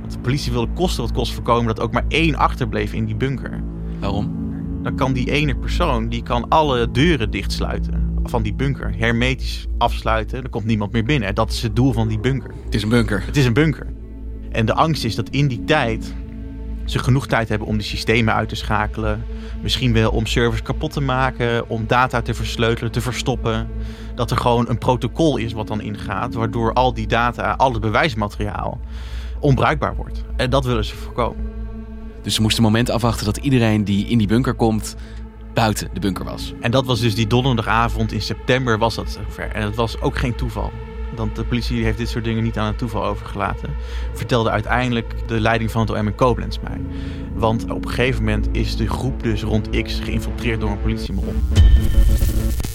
Want 0.00 0.12
de 0.12 0.18
politie 0.18 0.52
wilde 0.52 0.72
kosten 0.72 1.02
wat 1.02 1.12
kost 1.12 1.32
voorkomen 1.32 1.66
dat 1.66 1.80
ook 1.80 1.92
maar 1.92 2.04
één 2.08 2.34
achterbleef 2.34 2.92
in 2.92 3.04
die 3.04 3.16
bunker. 3.16 3.62
Waarom? 4.00 4.44
Dan 4.82 4.96
kan 4.96 5.12
die 5.12 5.30
ene 5.30 5.56
persoon 5.56 6.08
die 6.08 6.22
kan 6.22 6.48
alle 6.48 6.90
deuren 6.90 7.30
dichtsluiten 7.30 8.14
van 8.24 8.42
die 8.42 8.54
bunker. 8.54 8.94
Hermetisch 8.96 9.66
afsluiten. 9.78 10.42
Er 10.42 10.48
komt 10.48 10.64
niemand 10.64 10.92
meer 10.92 11.04
binnen. 11.04 11.34
Dat 11.34 11.50
is 11.50 11.62
het 11.62 11.76
doel 11.76 11.92
van 11.92 12.08
die 12.08 12.18
bunker. 12.18 12.50
Het 12.64 12.74
is 12.74 12.82
een 12.82 12.88
bunker. 12.88 13.22
Het 13.26 13.36
is 13.36 13.44
een 13.44 13.52
bunker. 13.52 13.86
En 14.50 14.66
de 14.66 14.74
angst 14.74 15.04
is 15.04 15.14
dat 15.14 15.28
in 15.28 15.48
die 15.48 15.64
tijd 15.64 16.14
ze 16.86 16.98
genoeg 16.98 17.26
tijd 17.26 17.48
hebben 17.48 17.68
om 17.68 17.76
die 17.76 17.86
systemen 17.86 18.34
uit 18.34 18.48
te 18.48 18.54
schakelen. 18.54 19.24
Misschien 19.62 19.92
wel 19.92 20.10
om 20.10 20.26
servers 20.26 20.62
kapot 20.62 20.92
te 20.92 21.00
maken, 21.00 21.68
om 21.68 21.86
data 21.86 22.22
te 22.22 22.34
versleutelen, 22.34 22.92
te 22.92 23.00
verstoppen. 23.00 23.68
Dat 24.14 24.30
er 24.30 24.36
gewoon 24.36 24.68
een 24.68 24.78
protocol 24.78 25.36
is 25.36 25.52
wat 25.52 25.66
dan 25.66 25.80
ingaat, 25.80 26.34
waardoor 26.34 26.72
al 26.72 26.94
die 26.94 27.06
data, 27.06 27.52
al 27.52 27.72
het 27.72 27.80
bewijsmateriaal 27.80 28.80
onbruikbaar 29.40 29.96
wordt. 29.96 30.24
En 30.36 30.50
dat 30.50 30.64
willen 30.64 30.84
ze 30.84 30.96
voorkomen. 30.96 31.50
Dus 32.22 32.34
ze 32.34 32.42
moesten 32.42 32.64
een 32.64 32.70
moment 32.70 32.90
afwachten 32.90 33.24
dat 33.24 33.36
iedereen 33.36 33.84
die 33.84 34.06
in 34.06 34.18
die 34.18 34.26
bunker 34.26 34.54
komt, 34.54 34.96
buiten 35.54 35.88
de 35.92 36.00
bunker 36.00 36.24
was. 36.24 36.52
En 36.60 36.70
dat 36.70 36.86
was 36.86 37.00
dus 37.00 37.14
die 37.14 37.26
donderdagavond 37.26 38.12
in 38.12 38.22
september 38.22 38.78
was 38.78 38.94
dat 38.94 39.10
zover. 39.10 39.50
En 39.52 39.62
het 39.62 39.74
was 39.74 40.00
ook 40.00 40.18
geen 40.18 40.34
toeval 40.34 40.72
want 41.16 41.36
de 41.36 41.44
politie 41.44 41.84
heeft 41.84 41.98
dit 41.98 42.08
soort 42.08 42.24
dingen 42.24 42.42
niet 42.42 42.58
aan 42.58 42.66
het 42.66 42.78
toeval 42.78 43.04
overgelaten. 43.04 43.70
Vertelde 44.12 44.50
uiteindelijk 44.50 45.28
de 45.28 45.40
leiding 45.40 45.70
van 45.70 45.80
het 45.80 45.90
OM 45.90 46.06
in 46.06 46.14
Koblenz 46.14 46.58
mij. 46.62 46.80
Want 47.34 47.70
op 47.70 47.84
een 47.84 47.90
gegeven 47.90 48.24
moment 48.24 48.48
is 48.52 48.76
de 48.76 48.88
groep 48.88 49.22
dus 49.22 49.42
rond 49.42 49.82
X 49.82 50.00
geïnfiltreerd 50.00 50.60
door 50.60 50.70
een 50.70 50.80
politiemol. 50.80 51.34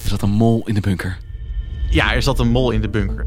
Er 0.02 0.08
zat 0.08 0.22
een 0.22 0.30
mol 0.30 0.62
in 0.66 0.74
de 0.74 0.80
bunker. 0.80 1.18
Ja, 1.90 2.14
er 2.14 2.22
zat 2.22 2.38
een 2.38 2.50
mol 2.50 2.70
in 2.70 2.80
de 2.80 2.88
bunker. 2.88 3.26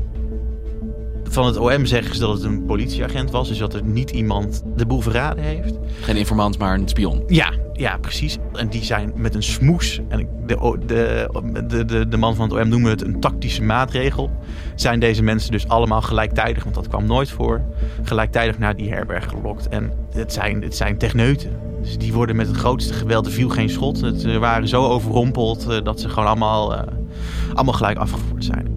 Van 1.23 1.45
het 1.45 1.57
OM 1.57 1.85
zeggen 1.85 2.15
ze 2.15 2.21
dat 2.21 2.33
het 2.33 2.43
een 2.43 2.65
politieagent 2.65 3.31
was, 3.31 3.47
dus 3.47 3.57
dat 3.57 3.73
er 3.73 3.83
niet 3.83 4.11
iemand 4.11 4.63
de 4.75 4.85
boel 4.85 5.01
verraden 5.01 5.43
heeft. 5.43 5.73
Geen 6.01 6.15
informant, 6.15 6.57
maar 6.57 6.73
een 6.73 6.87
spion. 6.87 7.23
Ja, 7.27 7.51
ja, 7.77 7.97
precies. 7.97 8.37
En 8.53 8.67
die 8.67 8.83
zijn 8.83 9.11
met 9.15 9.35
een 9.35 9.43
smoes, 9.43 10.01
en 10.07 10.27
de, 10.45 10.77
de, 10.85 11.27
de, 11.67 11.85
de, 11.85 12.07
de 12.07 12.17
man 12.17 12.35
van 12.35 12.49
het 12.49 12.61
OM 12.61 12.69
noemen 12.69 12.89
het 12.89 13.01
een 13.01 13.19
tactische 13.19 13.63
maatregel, 13.63 14.31
zijn 14.75 14.99
deze 14.99 15.23
mensen 15.23 15.51
dus 15.51 15.67
allemaal 15.67 16.01
gelijktijdig, 16.01 16.63
want 16.63 16.75
dat 16.75 16.87
kwam 16.87 17.05
nooit 17.05 17.29
voor, 17.29 17.61
gelijktijdig 18.03 18.57
naar 18.57 18.75
die 18.75 18.89
herberg 18.89 19.29
gelokt. 19.29 19.67
En 19.67 19.91
het 20.11 20.33
zijn, 20.33 20.61
het 20.61 20.75
zijn 20.75 20.97
techneuten. 20.97 21.51
Dus 21.81 21.97
die 21.97 22.13
worden 22.13 22.35
met 22.35 22.47
het 22.47 22.57
grootste 22.57 22.93
geweld, 22.93 23.25
er 23.25 23.31
viel 23.31 23.49
geen 23.49 23.69
schot. 23.69 23.97
Ze 23.97 24.39
waren 24.39 24.67
zo 24.67 24.83
overrompeld 24.83 25.67
eh, 25.69 25.83
dat 25.83 25.99
ze 25.99 26.09
gewoon 26.09 26.27
allemaal, 26.27 26.73
uh, 26.73 26.81
allemaal 27.53 27.73
gelijk 27.73 27.97
afgevoerd 27.97 28.45
zijn. 28.45 28.67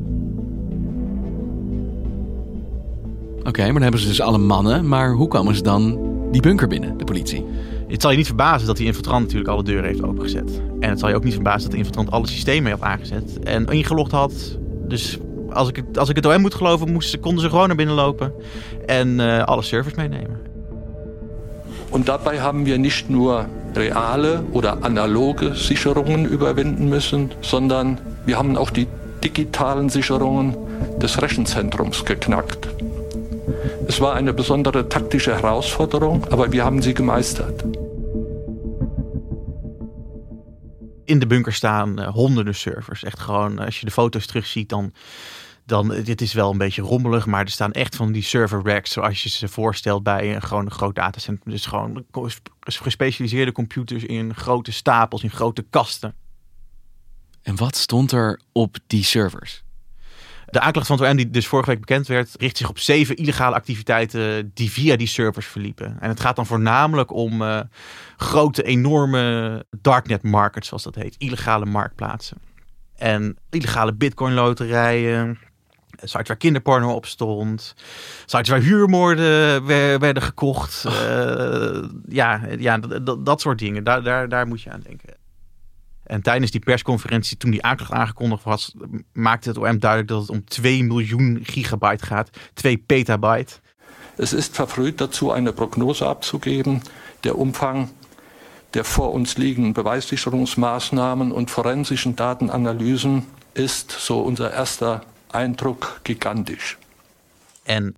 Oké, 3.39 3.63
maar 3.63 3.73
dan 3.73 3.83
hebben 3.83 4.01
ze 4.01 4.07
dus 4.07 4.21
alle 4.21 4.39
mannen. 4.39 4.89
Maar 4.89 5.13
hoe 5.13 5.29
komen 5.29 5.55
ze 5.55 5.63
dan 5.63 5.99
die 6.31 6.41
bunker 6.41 6.69
binnen, 6.69 6.99
de 6.99 7.05
politie? 7.05 7.45
Het 7.89 8.03
zal 8.03 8.11
je 8.11 8.17
niet 8.17 8.27
verbazen 8.27 8.67
dat 8.67 8.77
die 8.77 8.87
infiltrant 8.87 9.23
natuurlijk 9.23 9.51
alle 9.51 9.63
deuren 9.63 9.85
heeft 9.85 10.03
opengezet. 10.03 10.61
En 10.81 10.91
het 10.91 10.99
zal 10.99 11.09
je 11.09 11.15
ook 11.15 11.25
niet 11.25 11.35
verbazen 11.35 11.63
dat 11.63 11.71
de 11.71 11.77
infiltrant 11.77 12.11
alle 12.11 12.27
systemen 12.27 12.71
heeft 12.71 12.83
aangezet. 12.83 13.39
En 13.39 13.67
ingelogd 13.67 14.13
had. 14.13 14.59
Dus 14.89 15.19
Als 15.51 15.69
ik, 15.69 15.77
het, 15.77 15.99
als 15.99 16.09
ik 16.09 16.17
het 16.17 16.27
OM 16.27 16.41
moet 16.41 16.55
geloven, 16.55 17.01
konden 17.21 17.43
ze 17.43 17.49
gewoon 17.49 17.67
naar 17.67 17.77
binnen 17.77 17.95
lopen 17.95 18.33
en 18.87 19.09
uh, 19.19 19.43
alle 19.45 19.63
servers 19.63 19.95
meenemen. 19.95 20.37
Und 21.91 22.07
dabei 22.07 22.39
haben 22.39 22.67
wir 22.67 22.79
nicht 22.79 23.09
nur 23.09 23.47
reale 23.75 24.43
oder 24.53 24.77
analoge 24.83 25.55
Sicherungen 25.55 26.27
überwinden 26.27 26.89
müssen, 26.89 27.31
sondern 27.41 27.99
wir 28.25 28.37
haben 28.37 28.57
auch 28.57 28.71
die 28.71 28.87
digitalen 29.23 29.89
Sicherungen 29.89 30.55
des 31.01 31.17
Rechenzentrums 31.23 32.05
geknackt. 32.05 32.69
Es 33.87 33.99
war 34.01 34.15
eine 34.15 34.33
besondere 34.33 34.89
taktische 34.89 35.35
Herausforderung, 35.35 36.25
aber 36.31 36.53
wir 36.53 36.65
haben 36.65 36.83
sie 36.83 36.95
gemeistert. 36.95 37.65
In 41.05 41.19
de 41.19 41.27
bunker 41.27 41.53
staan 41.53 42.01
uh, 42.01 42.09
honderden 42.09 42.55
servers. 42.55 43.05
Echt 43.05 43.19
gewoon, 43.19 43.59
als 43.59 43.81
je 43.81 43.87
de 43.87 43.93
foto's 43.93 44.27
terugziet, 44.27 44.69
dan, 44.69 44.93
dan 45.67 45.89
dit 45.89 46.21
is 46.21 46.33
wel 46.33 46.51
een 46.51 46.59
beetje 46.59 46.83
rommelig, 46.83 47.27
maar 47.27 47.45
er 47.45 47.51
staan 47.51 47.73
echt 47.73 47.97
van 47.97 48.13
die 48.13 48.23
server 48.23 48.63
racks, 48.65 48.93
zoals 48.93 49.23
je 49.23 49.29
ze 49.29 49.49
voorstelt 49.49 50.03
bij 50.03 50.35
een, 50.35 50.43
gewoon 50.43 50.65
een 50.65 50.71
groot 50.71 50.95
datacentrum. 50.95 51.53
Dus 51.53 51.67
gewoon 51.67 52.05
gespecialiseerde 52.61 53.53
computers 53.53 54.05
in 54.05 54.35
grote 54.35 54.73
stapels, 54.73 55.23
in 55.23 55.31
grote 55.31 55.63
kasten. 55.71 56.15
En 57.43 57.57
wat 57.57 57.77
stond 57.77 58.13
er 58.13 58.41
op 58.53 58.77
die 58.87 59.05
servers? 59.05 59.63
De 60.51 60.61
aanklacht 60.61 60.87
van 60.87 60.99
het 60.99 61.11
OM, 61.11 61.17
die 61.17 61.31
dus 61.31 61.47
vorige 61.47 61.71
week 61.71 61.81
bekend 61.81 62.07
werd, 62.07 62.35
richt 62.39 62.57
zich 62.57 62.69
op 62.69 62.79
zeven 62.79 63.17
illegale 63.17 63.55
activiteiten 63.55 64.51
die 64.55 64.71
via 64.71 64.97
die 64.97 65.07
servers 65.07 65.47
verliepen. 65.47 65.97
En 66.01 66.09
het 66.09 66.21
gaat 66.21 66.37
dan 66.37 66.47
voornamelijk 66.47 67.13
om 67.13 67.43
uh, 67.43 67.61
grote, 68.17 68.63
enorme 68.63 69.65
darknet 69.81 70.23
markets, 70.23 70.69
zoals 70.69 70.83
dat 70.83 70.95
heet, 70.95 71.15
illegale 71.19 71.65
marktplaatsen. 71.65 72.37
En 72.97 73.37
illegale 73.51 73.95
bitcoin 73.95 74.35
loterijen, 74.35 75.39
sites 76.01 76.29
waar 76.29 76.37
kinderporno 76.37 76.95
op 76.95 77.07
stond, 77.07 77.75
sites 78.27 78.49
waar 78.49 78.61
huurmoorden 78.61 79.67
werden 80.01 80.23
gekocht. 80.23 80.85
Uh, 80.87 81.85
ja, 82.09 82.41
ja 82.59 82.79
dat 83.19 83.41
soort 83.41 83.59
dingen, 83.59 83.85
daar, 83.85 84.03
daar, 84.03 84.29
daar 84.29 84.47
moet 84.47 84.63
je 84.63 84.71
aan 84.71 84.81
denken. 84.81 85.18
En 86.09 86.23
tijdens 86.23 86.51
die 86.51 86.61
persconferentie, 86.61 87.37
toen 87.37 87.51
die 87.51 87.63
aanklacht 87.63 87.93
aangekondigd 87.93 88.45
was, 88.45 88.75
maakte 89.13 89.49
het 89.49 89.59
OM 89.59 89.79
duidelijk 89.79 90.11
dat 90.11 90.21
het 90.21 90.31
om 90.31 90.45
2 90.45 90.85
miljoen 90.85 91.39
gigabyte 91.43 92.07
gaat, 92.07 92.31
2 92.55 92.79
petabyte. 92.79 93.61
Es 94.17 94.33
ist 94.33 94.55
verfrüht 94.55 95.01
dazu, 95.01 95.31
eine 95.31 95.53
Prognose 95.53 96.07
abzugeben. 96.07 96.83
Der 97.21 97.39
Umfang 97.39 97.89
der 98.75 98.85
vor 98.85 99.13
uns 99.13 99.37
liegenden 99.37 99.73
Beweissicherungsmaßnahmen 99.73 101.33
und 101.33 101.51
forensischen 101.51 102.17
Datenanalysen 102.17 103.27
ist, 103.55 103.91
so 103.91 104.21
unser 104.21 104.53
erster 104.53 105.03
Eindruck, 105.31 106.01
gigantisch. 106.05 106.79
En 107.65 107.95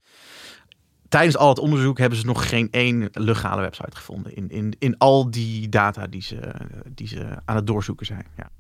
tijdens 1.10 1.36
al 1.36 1.48
het 1.48 1.58
onderzoek 1.58 1.98
hebben 1.98 2.18
ze 2.18 2.26
nog 2.26 2.48
geen 2.48 2.68
één 2.70 3.08
legale 3.12 3.60
website 3.60 3.96
gevonden. 3.96 4.36
In, 4.36 4.48
in, 4.48 4.74
in 4.78 4.98
al 4.98 5.30
die 5.30 5.68
data 5.68 6.06
die 6.06 6.22
ze, 6.22 6.54
die 6.94 7.08
ze 7.08 7.36
aan 7.44 7.56
het 7.56 7.66
doorzoeken 7.66 8.06
zijn. 8.06 8.26
Ja. 8.36 8.50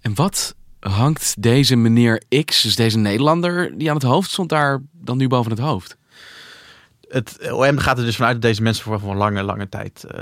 En 0.00 0.14
wat 0.14 0.54
hangt 0.80 1.42
deze 1.42 1.76
meneer 1.76 2.22
X, 2.44 2.62
dus 2.62 2.76
deze 2.76 2.98
Nederlander 2.98 3.78
die 3.78 3.88
aan 3.88 3.96
het 3.96 4.04
hoofd 4.04 4.30
stond, 4.30 4.48
daar 4.48 4.82
dan 4.92 5.16
nu 5.16 5.28
boven 5.28 5.50
het 5.50 5.60
hoofd? 5.60 5.96
Het 7.08 7.52
OM 7.52 7.78
gaat 7.78 7.98
er 7.98 8.04
dus 8.04 8.16
vanuit 8.16 8.34
dat 8.34 8.42
deze 8.42 8.62
mensen 8.62 8.84
voor 8.84 9.10
een 9.10 9.16
lange, 9.16 9.42
lange 9.42 9.68
tijd 9.68 10.04
uh, 10.04 10.20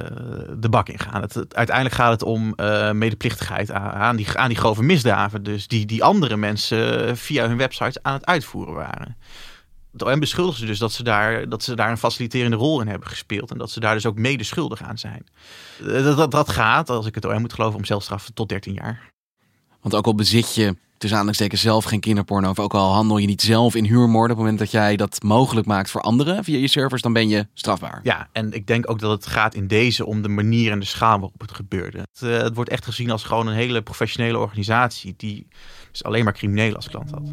de 0.58 0.68
bak 0.68 0.88
in 0.88 0.98
gaan. 0.98 1.20
Het, 1.20 1.54
uiteindelijk 1.54 1.96
gaat 1.96 2.12
het 2.12 2.22
om 2.22 2.52
uh, 2.56 2.92
medeplichtigheid 2.92 3.70
aan 3.70 4.16
die, 4.16 4.38
aan 4.38 4.48
die 4.48 4.58
grove 4.58 4.82
misdaden. 4.82 5.42
Dus 5.42 5.68
die, 5.68 5.86
die 5.86 6.04
andere 6.04 6.36
mensen 6.36 7.16
via 7.16 7.48
hun 7.48 7.56
websites 7.56 8.02
aan 8.02 8.14
het 8.14 8.26
uitvoeren 8.26 8.74
waren 8.74 9.16
de 9.96 10.04
OM 10.04 10.20
beschuldigt 10.20 10.58
ze 10.58 10.66
dus 10.66 10.78
dat 10.78 10.92
ze, 10.92 11.02
daar, 11.02 11.48
dat 11.48 11.62
ze 11.62 11.74
daar 11.74 11.90
een 11.90 11.98
faciliterende 11.98 12.56
rol 12.56 12.80
in 12.80 12.88
hebben 12.88 13.08
gespeeld. 13.08 13.50
En 13.50 13.58
dat 13.58 13.70
ze 13.70 13.80
daar 13.80 13.94
dus 13.94 14.06
ook 14.06 14.18
mede 14.18 14.44
schuldig 14.44 14.82
aan 14.82 14.98
zijn. 14.98 15.26
Eh, 15.80 16.04
dat, 16.04 16.16
dat, 16.16 16.30
dat 16.30 16.48
gaat, 16.48 16.90
als 16.90 17.06
ik 17.06 17.14
het 17.14 17.24
OM 17.24 17.40
moet 17.40 17.52
geloven, 17.52 17.78
om 17.78 17.84
zelfstraffen 17.84 18.34
tot 18.34 18.48
13 18.48 18.74
jaar. 18.74 19.10
Want 19.80 19.94
ook 19.94 20.06
al 20.06 20.14
bezit 20.14 20.54
je 20.54 20.76
tussen 20.98 21.18
aanhalingstekens 21.18 21.60
zelf 21.60 21.84
geen 21.84 22.00
kinderporno, 22.00 22.50
of 22.50 22.58
ook 22.58 22.74
al 22.74 22.92
handel 22.92 23.18
je 23.18 23.26
niet 23.26 23.42
zelf 23.42 23.74
in 23.74 23.84
huurmoorden, 23.84 24.20
op 24.20 24.28
het 24.28 24.36
moment 24.36 24.58
dat 24.58 24.70
jij 24.70 24.96
dat 24.96 25.22
mogelijk 25.22 25.66
maakt 25.66 25.90
voor 25.90 26.00
anderen 26.00 26.44
via 26.44 26.58
je 26.58 26.68
servers, 26.68 27.02
dan 27.02 27.12
ben 27.12 27.28
je 27.28 27.46
strafbaar. 27.54 28.00
Ja, 28.02 28.28
en 28.32 28.52
ik 28.52 28.66
denk 28.66 28.90
ook 28.90 28.98
dat 28.98 29.10
het 29.10 29.26
gaat 29.26 29.54
in 29.54 29.66
deze 29.66 30.06
om 30.06 30.22
de 30.22 30.28
manier 30.28 30.72
en 30.72 30.80
de 30.80 30.86
schaal 30.86 31.20
waarop 31.20 31.40
het 31.40 31.52
gebeurde. 31.52 31.98
Het, 31.98 32.20
uh, 32.22 32.36
het 32.36 32.54
wordt 32.54 32.70
echt 32.70 32.84
gezien 32.84 33.10
als 33.10 33.24
gewoon 33.24 33.46
een 33.46 33.54
hele 33.54 33.82
professionele 33.82 34.38
organisatie 34.38 35.14
die 35.16 35.46
dus 35.90 36.04
alleen 36.04 36.24
maar 36.24 36.32
criminelen 36.32 36.76
als 36.76 36.88
klant 36.88 37.10
had. 37.10 37.32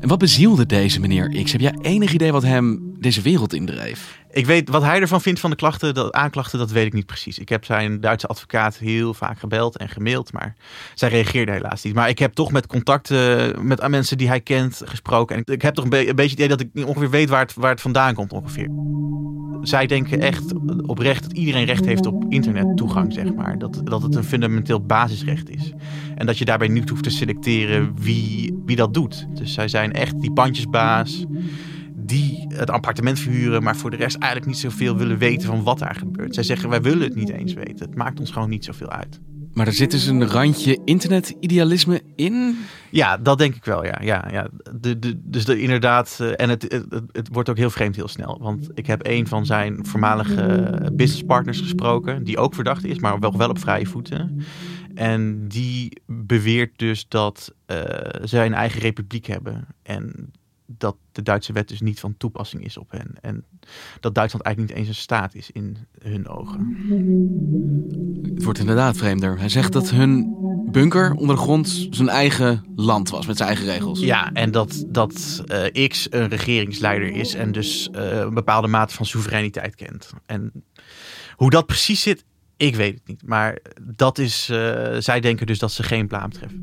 En 0.00 0.08
wat 0.08 0.18
bezielde 0.18 0.66
deze 0.66 1.00
meneer 1.00 1.42
X? 1.42 1.52
Heb 1.52 1.60
jij 1.60 1.74
enig 1.80 2.12
idee 2.12 2.32
wat 2.32 2.42
hem 2.42 2.94
deze 2.98 3.20
wereld 3.22 3.52
indreef? 3.52 4.18
Ik 4.30 4.46
weet 4.46 4.68
wat 4.68 4.82
hij 4.82 5.00
ervan 5.00 5.20
vindt 5.20 5.40
van 5.40 5.50
de 5.50 5.56
klachten, 5.56 5.94
de 5.94 6.12
aanklachten, 6.12 6.58
dat 6.58 6.70
weet 6.70 6.86
ik 6.86 6.92
niet 6.92 7.06
precies. 7.06 7.38
Ik 7.38 7.48
heb 7.48 7.64
zijn 7.64 8.00
Duitse 8.00 8.26
advocaat 8.26 8.76
heel 8.76 9.14
vaak 9.14 9.38
gebeld 9.38 9.76
en 9.76 9.88
gemaild, 9.88 10.32
maar 10.38 10.54
zij 10.94 11.08
reageerde 11.08 11.52
helaas 11.52 11.82
niet. 11.82 11.94
Maar 11.94 12.08
ik 12.08 12.18
heb 12.18 12.32
toch 12.32 12.52
met 12.52 12.66
contacten 12.66 13.66
met 13.66 13.88
mensen 13.88 14.18
die 14.18 14.28
hij 14.28 14.40
kent 14.40 14.82
gesproken. 14.84 15.36
En 15.36 15.42
ik 15.54 15.62
heb 15.62 15.74
toch 15.74 15.84
een, 15.84 15.90
beetje 15.90 16.22
het 16.22 16.32
idee 16.32 16.48
dat 16.48 16.60
ik 16.60 16.68
ongeveer 16.86 17.10
weet 17.10 17.28
waar 17.28 17.40
het, 17.40 17.54
waar 17.54 17.70
het 17.70 17.80
vandaan 17.80 18.14
komt 18.14 18.32
ongeveer. 18.32 18.68
Zij 19.62 19.86
denken 19.86 20.20
echt 20.20 20.52
oprecht 20.86 21.22
dat 21.22 21.32
iedereen 21.32 21.64
recht 21.64 21.84
heeft 21.84 22.06
op 22.06 22.24
internettoegang, 22.28 23.12
zeg 23.12 23.34
maar. 23.34 23.58
Dat, 23.58 23.80
dat 23.84 24.02
het 24.02 24.14
een 24.14 24.24
fundamenteel 24.24 24.80
basisrecht 24.80 25.50
is. 25.50 25.72
En 26.14 26.26
dat 26.26 26.38
je 26.38 26.44
daarbij 26.44 26.68
niet 26.68 26.88
hoeft 26.88 27.02
te 27.02 27.10
selecteren 27.10 27.94
wie, 28.00 28.62
wie 28.64 28.76
dat 28.76 28.94
doet. 28.94 29.26
Dus 29.34 29.52
zij 29.52 29.68
zijn 29.68 29.92
echt 29.92 30.20
die 30.20 30.32
pandjesbaas 30.32 31.24
die 32.06 32.46
het 32.48 32.70
appartement 32.70 33.18
verhuren, 33.18 33.62
maar 33.62 33.76
voor 33.76 33.90
de 33.90 33.96
rest 33.96 34.16
eigenlijk 34.16 34.52
niet 34.52 34.60
zoveel 34.60 34.96
willen 34.96 35.18
weten 35.18 35.46
van 35.46 35.62
wat 35.62 35.78
daar 35.78 35.94
gebeurt. 35.94 36.34
Zij 36.34 36.44
zeggen 36.44 36.68
wij 36.68 36.82
willen 36.82 37.02
het 37.02 37.14
niet 37.14 37.30
eens 37.30 37.52
weten. 37.52 37.86
Het 37.86 37.94
maakt 37.94 38.20
ons 38.20 38.30
gewoon 38.30 38.48
niet 38.48 38.64
zoveel 38.64 38.90
uit. 38.90 39.20
Maar 39.56 39.66
er 39.66 39.72
zit 39.72 39.90
dus 39.90 40.06
een 40.06 40.26
randje 40.26 40.80
internetidealisme 40.84 42.02
in? 42.14 42.58
Ja, 42.90 43.16
dat 43.16 43.38
denk 43.38 43.54
ik 43.54 43.64
wel, 43.64 43.84
ja. 43.84 43.98
ja, 44.02 44.28
ja. 44.30 44.48
De, 44.80 45.20
dus 45.24 45.44
de, 45.44 45.60
inderdaad, 45.60 46.18
uh, 46.20 46.32
en 46.36 46.48
het, 46.48 46.62
het, 46.62 47.02
het, 47.12 47.28
wordt 47.32 47.48
ook 47.48 47.56
heel 47.56 47.70
vreemd 47.70 47.96
heel 47.96 48.08
snel. 48.08 48.38
Want 48.40 48.70
ik 48.74 48.86
heb 48.86 49.06
een 49.06 49.26
van 49.26 49.46
zijn 49.46 49.86
voormalige 49.86 50.90
businesspartners 50.92 51.60
gesproken, 51.60 52.24
die 52.24 52.38
ook 52.38 52.54
verdacht 52.54 52.84
is, 52.84 52.98
maar 52.98 53.18
wel, 53.18 53.36
wel 53.36 53.48
op 53.48 53.58
vrije 53.58 53.86
voeten. 53.86 54.44
En 54.94 55.48
die 55.48 56.00
beweert 56.06 56.78
dus 56.78 57.08
dat 57.08 57.54
uh, 57.66 57.78
zij 58.22 58.46
een 58.46 58.54
eigen 58.54 58.80
republiek 58.80 59.26
hebben. 59.26 59.66
En 59.82 60.32
dat 60.66 60.96
de 61.12 61.22
Duitse 61.22 61.52
wet 61.52 61.68
dus 61.68 61.80
niet 61.80 62.00
van 62.00 62.16
toepassing 62.16 62.64
is 62.64 62.76
op 62.76 62.90
hen. 62.90 63.14
En 63.20 63.44
dat 64.00 64.14
Duitsland 64.14 64.44
eigenlijk 64.44 64.74
niet 64.74 64.86
eens 64.86 64.96
een 64.96 65.02
staat 65.02 65.34
is 65.34 65.50
in 65.50 65.76
hun 65.98 66.28
ogen. 66.28 66.76
Wordt 68.46 68.60
inderdaad 68.60 68.96
vreemder. 68.96 69.38
Hij 69.38 69.48
zegt 69.48 69.72
dat 69.72 69.90
hun 69.90 70.34
bunker 70.70 71.14
onder 71.14 71.36
de 71.36 71.42
grond 71.42 71.88
zijn 71.90 72.08
eigen 72.08 72.64
land 72.76 73.10
was, 73.10 73.26
met 73.26 73.36
zijn 73.36 73.48
eigen 73.48 73.66
regels. 73.66 74.00
Ja, 74.00 74.32
en 74.32 74.50
dat, 74.50 74.84
dat 74.88 75.42
uh, 75.74 75.88
X 75.88 76.06
een 76.10 76.28
regeringsleider 76.28 77.16
is 77.16 77.34
en 77.34 77.52
dus 77.52 77.88
uh, 77.94 78.18
een 78.18 78.34
bepaalde 78.34 78.68
mate 78.68 78.94
van 78.94 79.06
soevereiniteit 79.06 79.74
kent. 79.74 80.10
En 80.26 80.52
hoe 81.32 81.50
dat 81.50 81.66
precies 81.66 82.02
zit, 82.02 82.24
ik 82.56 82.76
weet 82.76 82.94
het 82.94 83.06
niet. 83.06 83.22
Maar 83.24 83.58
dat 83.82 84.18
is, 84.18 84.48
uh, 84.50 84.58
zij 84.98 85.20
denken 85.20 85.46
dus 85.46 85.58
dat 85.58 85.72
ze 85.72 85.82
geen 85.82 86.06
blaam 86.06 86.32
treffen. 86.32 86.60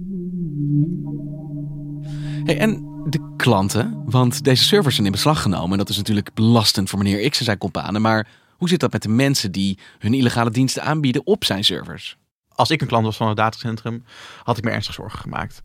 Hey, 2.43 2.57
en 2.57 2.83
de 3.09 3.33
klanten? 3.37 4.01
Want 4.05 4.43
deze 4.43 4.63
servers 4.63 4.95
zijn 4.95 5.05
in 5.05 5.13
beslag 5.13 5.41
genomen. 5.41 5.71
En 5.71 5.77
dat 5.77 5.89
is 5.89 5.97
natuurlijk 5.97 6.33
belastend 6.33 6.89
voor 6.89 6.99
meneer 6.99 7.29
X 7.29 7.39
en 7.39 7.45
zijn 7.45 7.57
companen. 7.57 8.01
Maar 8.01 8.27
hoe 8.63 8.71
zit 8.71 8.81
dat 8.81 8.91
met 8.91 9.01
de 9.01 9.09
mensen 9.09 9.51
die 9.51 9.79
hun 9.99 10.13
illegale 10.13 10.51
diensten 10.51 10.83
aanbieden 10.83 11.25
op 11.25 11.43
zijn 11.43 11.63
servers? 11.63 12.17
Als 12.49 12.69
ik 12.69 12.81
een 12.81 12.87
klant 12.87 13.05
was 13.05 13.17
van 13.17 13.27
het 13.27 13.37
datacentrum, 13.37 14.03
had 14.43 14.57
ik 14.57 14.63
me 14.63 14.69
ernstig 14.69 14.93
zorgen 14.93 15.19
gemaakt. 15.19 15.63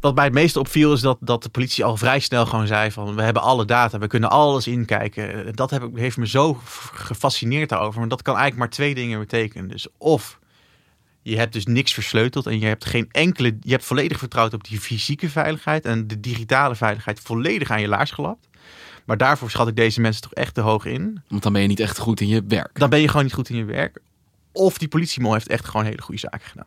Wat 0.00 0.14
mij 0.14 0.24
het 0.24 0.32
meeste 0.32 0.58
opviel 0.58 0.92
is 0.92 1.00
dat, 1.00 1.18
dat 1.20 1.42
de 1.42 1.48
politie 1.48 1.84
al 1.84 1.96
vrij 1.96 2.18
snel 2.18 2.46
gewoon 2.46 2.66
zei 2.66 2.90
van 2.90 3.14
we 3.14 3.22
hebben 3.22 3.42
alle 3.42 3.64
data, 3.64 3.98
we 3.98 4.06
kunnen 4.06 4.30
alles 4.30 4.66
inkijken. 4.66 5.54
Dat 5.54 5.70
heb, 5.70 5.96
heeft 5.96 6.16
me 6.16 6.26
zo 6.26 6.60
gefascineerd 6.92 7.68
daarover. 7.68 8.00
Maar 8.00 8.08
dat 8.08 8.22
kan 8.22 8.36
eigenlijk 8.36 8.64
maar 8.64 8.76
twee 8.76 8.94
dingen 8.94 9.18
betekenen. 9.18 9.68
Dus 9.68 9.86
of 9.98 10.38
je 11.22 11.36
hebt 11.36 11.52
dus 11.52 11.66
niks 11.66 11.92
versleuteld 11.92 12.46
en 12.46 12.58
je 12.58 12.66
hebt 12.66 12.84
geen 12.84 13.08
enkele. 13.10 13.56
Je 13.60 13.70
hebt 13.70 13.84
volledig 13.84 14.18
vertrouwd 14.18 14.54
op 14.54 14.64
die 14.64 14.80
fysieke 14.80 15.28
veiligheid 15.28 15.84
en 15.84 16.06
de 16.06 16.20
digitale 16.20 16.74
veiligheid 16.74 17.20
volledig 17.20 17.70
aan 17.70 17.80
je 17.80 17.88
laars 17.88 18.10
gelapt. 18.10 18.48
Maar 19.10 19.18
daarvoor 19.18 19.50
schat 19.50 19.68
ik 19.68 19.76
deze 19.76 20.00
mensen 20.00 20.22
toch 20.22 20.34
echt 20.34 20.54
te 20.54 20.60
hoog 20.60 20.84
in. 20.84 21.22
Want 21.28 21.42
dan 21.42 21.52
ben 21.52 21.62
je 21.62 21.68
niet 21.68 21.80
echt 21.80 21.98
goed 21.98 22.20
in 22.20 22.28
je 22.28 22.44
werk. 22.48 22.78
Dan 22.78 22.90
ben 22.90 23.00
je 23.00 23.08
gewoon 23.08 23.22
niet 23.24 23.32
goed 23.32 23.48
in 23.48 23.56
je 23.56 23.64
werk. 23.64 23.98
Of 24.52 24.78
die 24.78 24.88
politiemol 24.88 25.32
heeft 25.32 25.48
echt 25.48 25.64
gewoon 25.64 25.84
hele 25.84 26.02
goede 26.02 26.20
zaken 26.20 26.48
gedaan. 26.48 26.66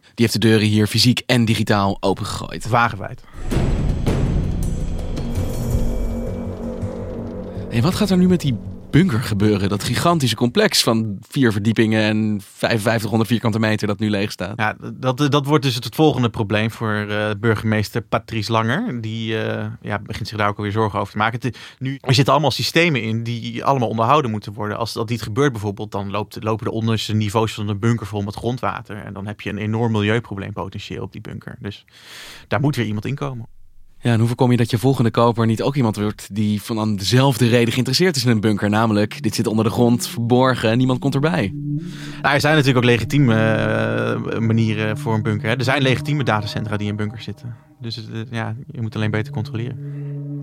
Die 0.00 0.10
heeft 0.14 0.32
de 0.32 0.38
deuren 0.38 0.66
hier 0.66 0.86
fysiek 0.86 1.22
en 1.26 1.44
digitaal 1.44 1.96
opengegooid. 2.00 2.68
Wagenwijd. 2.68 3.22
En 7.70 7.82
wat 7.82 7.94
gaat 7.94 8.10
er 8.10 8.16
nu 8.16 8.28
met 8.28 8.40
die 8.40 8.58
bunker 8.90 9.20
gebeuren? 9.20 9.68
Dat 9.68 9.84
gigantische 9.84 10.36
complex 10.36 10.82
van 10.82 11.18
vier 11.28 11.52
verdiepingen 11.52 12.02
en 12.02 12.40
5500 12.42 13.30
vierkante 13.30 13.58
meter 13.58 13.86
dat 13.86 13.98
nu 13.98 14.10
leeg 14.10 14.30
staat. 14.30 14.52
Ja, 14.56 14.76
dat, 14.94 15.16
dat 15.30 15.46
wordt 15.46 15.64
dus 15.64 15.74
het 15.74 15.94
volgende 15.94 16.30
probleem 16.30 16.70
voor 16.70 17.06
uh, 17.08 17.30
burgemeester 17.40 18.02
Patrice 18.02 18.52
Langer. 18.52 19.00
Die 19.00 19.32
uh, 19.32 19.66
ja, 19.80 19.98
begint 19.98 20.28
zich 20.28 20.38
daar 20.38 20.48
ook 20.48 20.56
alweer 20.56 20.72
zorgen 20.72 20.98
over 20.98 21.12
te 21.12 21.18
maken. 21.18 21.52
Nu, 21.78 21.98
er 22.00 22.14
zitten 22.14 22.32
allemaal 22.32 22.50
systemen 22.50 23.02
in 23.02 23.22
die 23.22 23.64
allemaal 23.64 23.88
onderhouden 23.88 24.30
moeten 24.30 24.52
worden. 24.52 24.78
Als 24.78 24.92
dat 24.92 25.08
niet 25.08 25.22
gebeurt 25.22 25.52
bijvoorbeeld, 25.52 25.92
dan 25.92 26.10
loopt, 26.10 26.42
lopen 26.42 26.64
de 26.64 26.72
onderste 26.72 27.14
niveaus 27.14 27.54
van 27.54 27.66
de 27.66 27.76
bunker 27.76 28.06
vol 28.06 28.22
met 28.22 28.34
grondwater. 28.34 28.96
En 28.96 29.12
dan 29.12 29.26
heb 29.26 29.40
je 29.40 29.50
een 29.50 29.58
enorm 29.58 29.92
milieuprobleem 29.92 30.52
potentieel 30.52 31.02
op 31.02 31.12
die 31.12 31.20
bunker. 31.20 31.56
Dus 31.60 31.84
daar 32.48 32.60
moet 32.60 32.76
weer 32.76 32.86
iemand 32.86 33.04
in 33.04 33.14
komen. 33.14 33.46
Ja, 34.00 34.12
en 34.12 34.18
hoe 34.18 34.26
voorkom 34.26 34.50
je 34.50 34.56
dat 34.56 34.70
je 34.70 34.78
volgende 34.78 35.10
koper 35.10 35.46
niet 35.46 35.62
ook 35.62 35.76
iemand 35.76 35.96
wordt 35.96 36.34
die 36.34 36.62
van 36.62 36.96
dezelfde 36.96 37.48
reden 37.48 37.72
geïnteresseerd 37.72 38.16
is 38.16 38.24
in 38.24 38.30
een 38.30 38.40
bunker? 38.40 38.70
Namelijk, 38.70 39.22
dit 39.22 39.34
zit 39.34 39.46
onder 39.46 39.64
de 39.64 39.70
grond, 39.70 40.08
verborgen 40.08 40.70
en 40.70 40.78
niemand 40.78 40.98
komt 40.98 41.14
erbij. 41.14 41.52
Nou, 42.22 42.34
er 42.34 42.40
zijn 42.40 42.54
natuurlijk 42.54 42.84
ook 42.84 42.90
legitieme 42.90 43.34
uh, 44.32 44.38
manieren 44.38 44.98
voor 44.98 45.14
een 45.14 45.22
bunker. 45.22 45.48
Hè. 45.48 45.54
Er 45.54 45.64
zijn 45.64 45.82
legitieme 45.82 46.24
datacentra 46.24 46.76
die 46.76 46.88
in 46.88 46.96
bunkers 46.96 47.24
zitten. 47.24 47.56
Dus 47.80 48.08
uh, 48.12 48.20
ja, 48.30 48.54
je 48.66 48.80
moet 48.80 48.96
alleen 48.96 49.10
beter 49.10 49.32
controleren. 49.32 49.76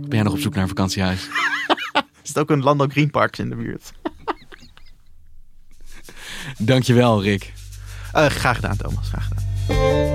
Ben 0.02 0.10
jij 0.10 0.22
nog 0.24 0.34
op 0.34 0.40
zoek 0.40 0.54
naar 0.54 0.64
een 0.64 0.70
vakantiehuis? 0.70 1.30
is 2.24 2.30
het 2.30 2.40
ook 2.40 2.50
een 2.50 2.64
Landau 2.64 2.90
Green 2.90 3.12
Parks 3.12 3.40
in 3.40 3.50
de 3.50 3.56
buurt? 3.56 3.94
Dankjewel, 6.58 7.24
Rick. 7.24 7.54
Uh, 8.16 8.26
graag 8.26 8.56
gedaan, 8.56 8.78
Thomas. 8.78 9.08
Graag 9.08 9.28
gedaan. 9.28 10.15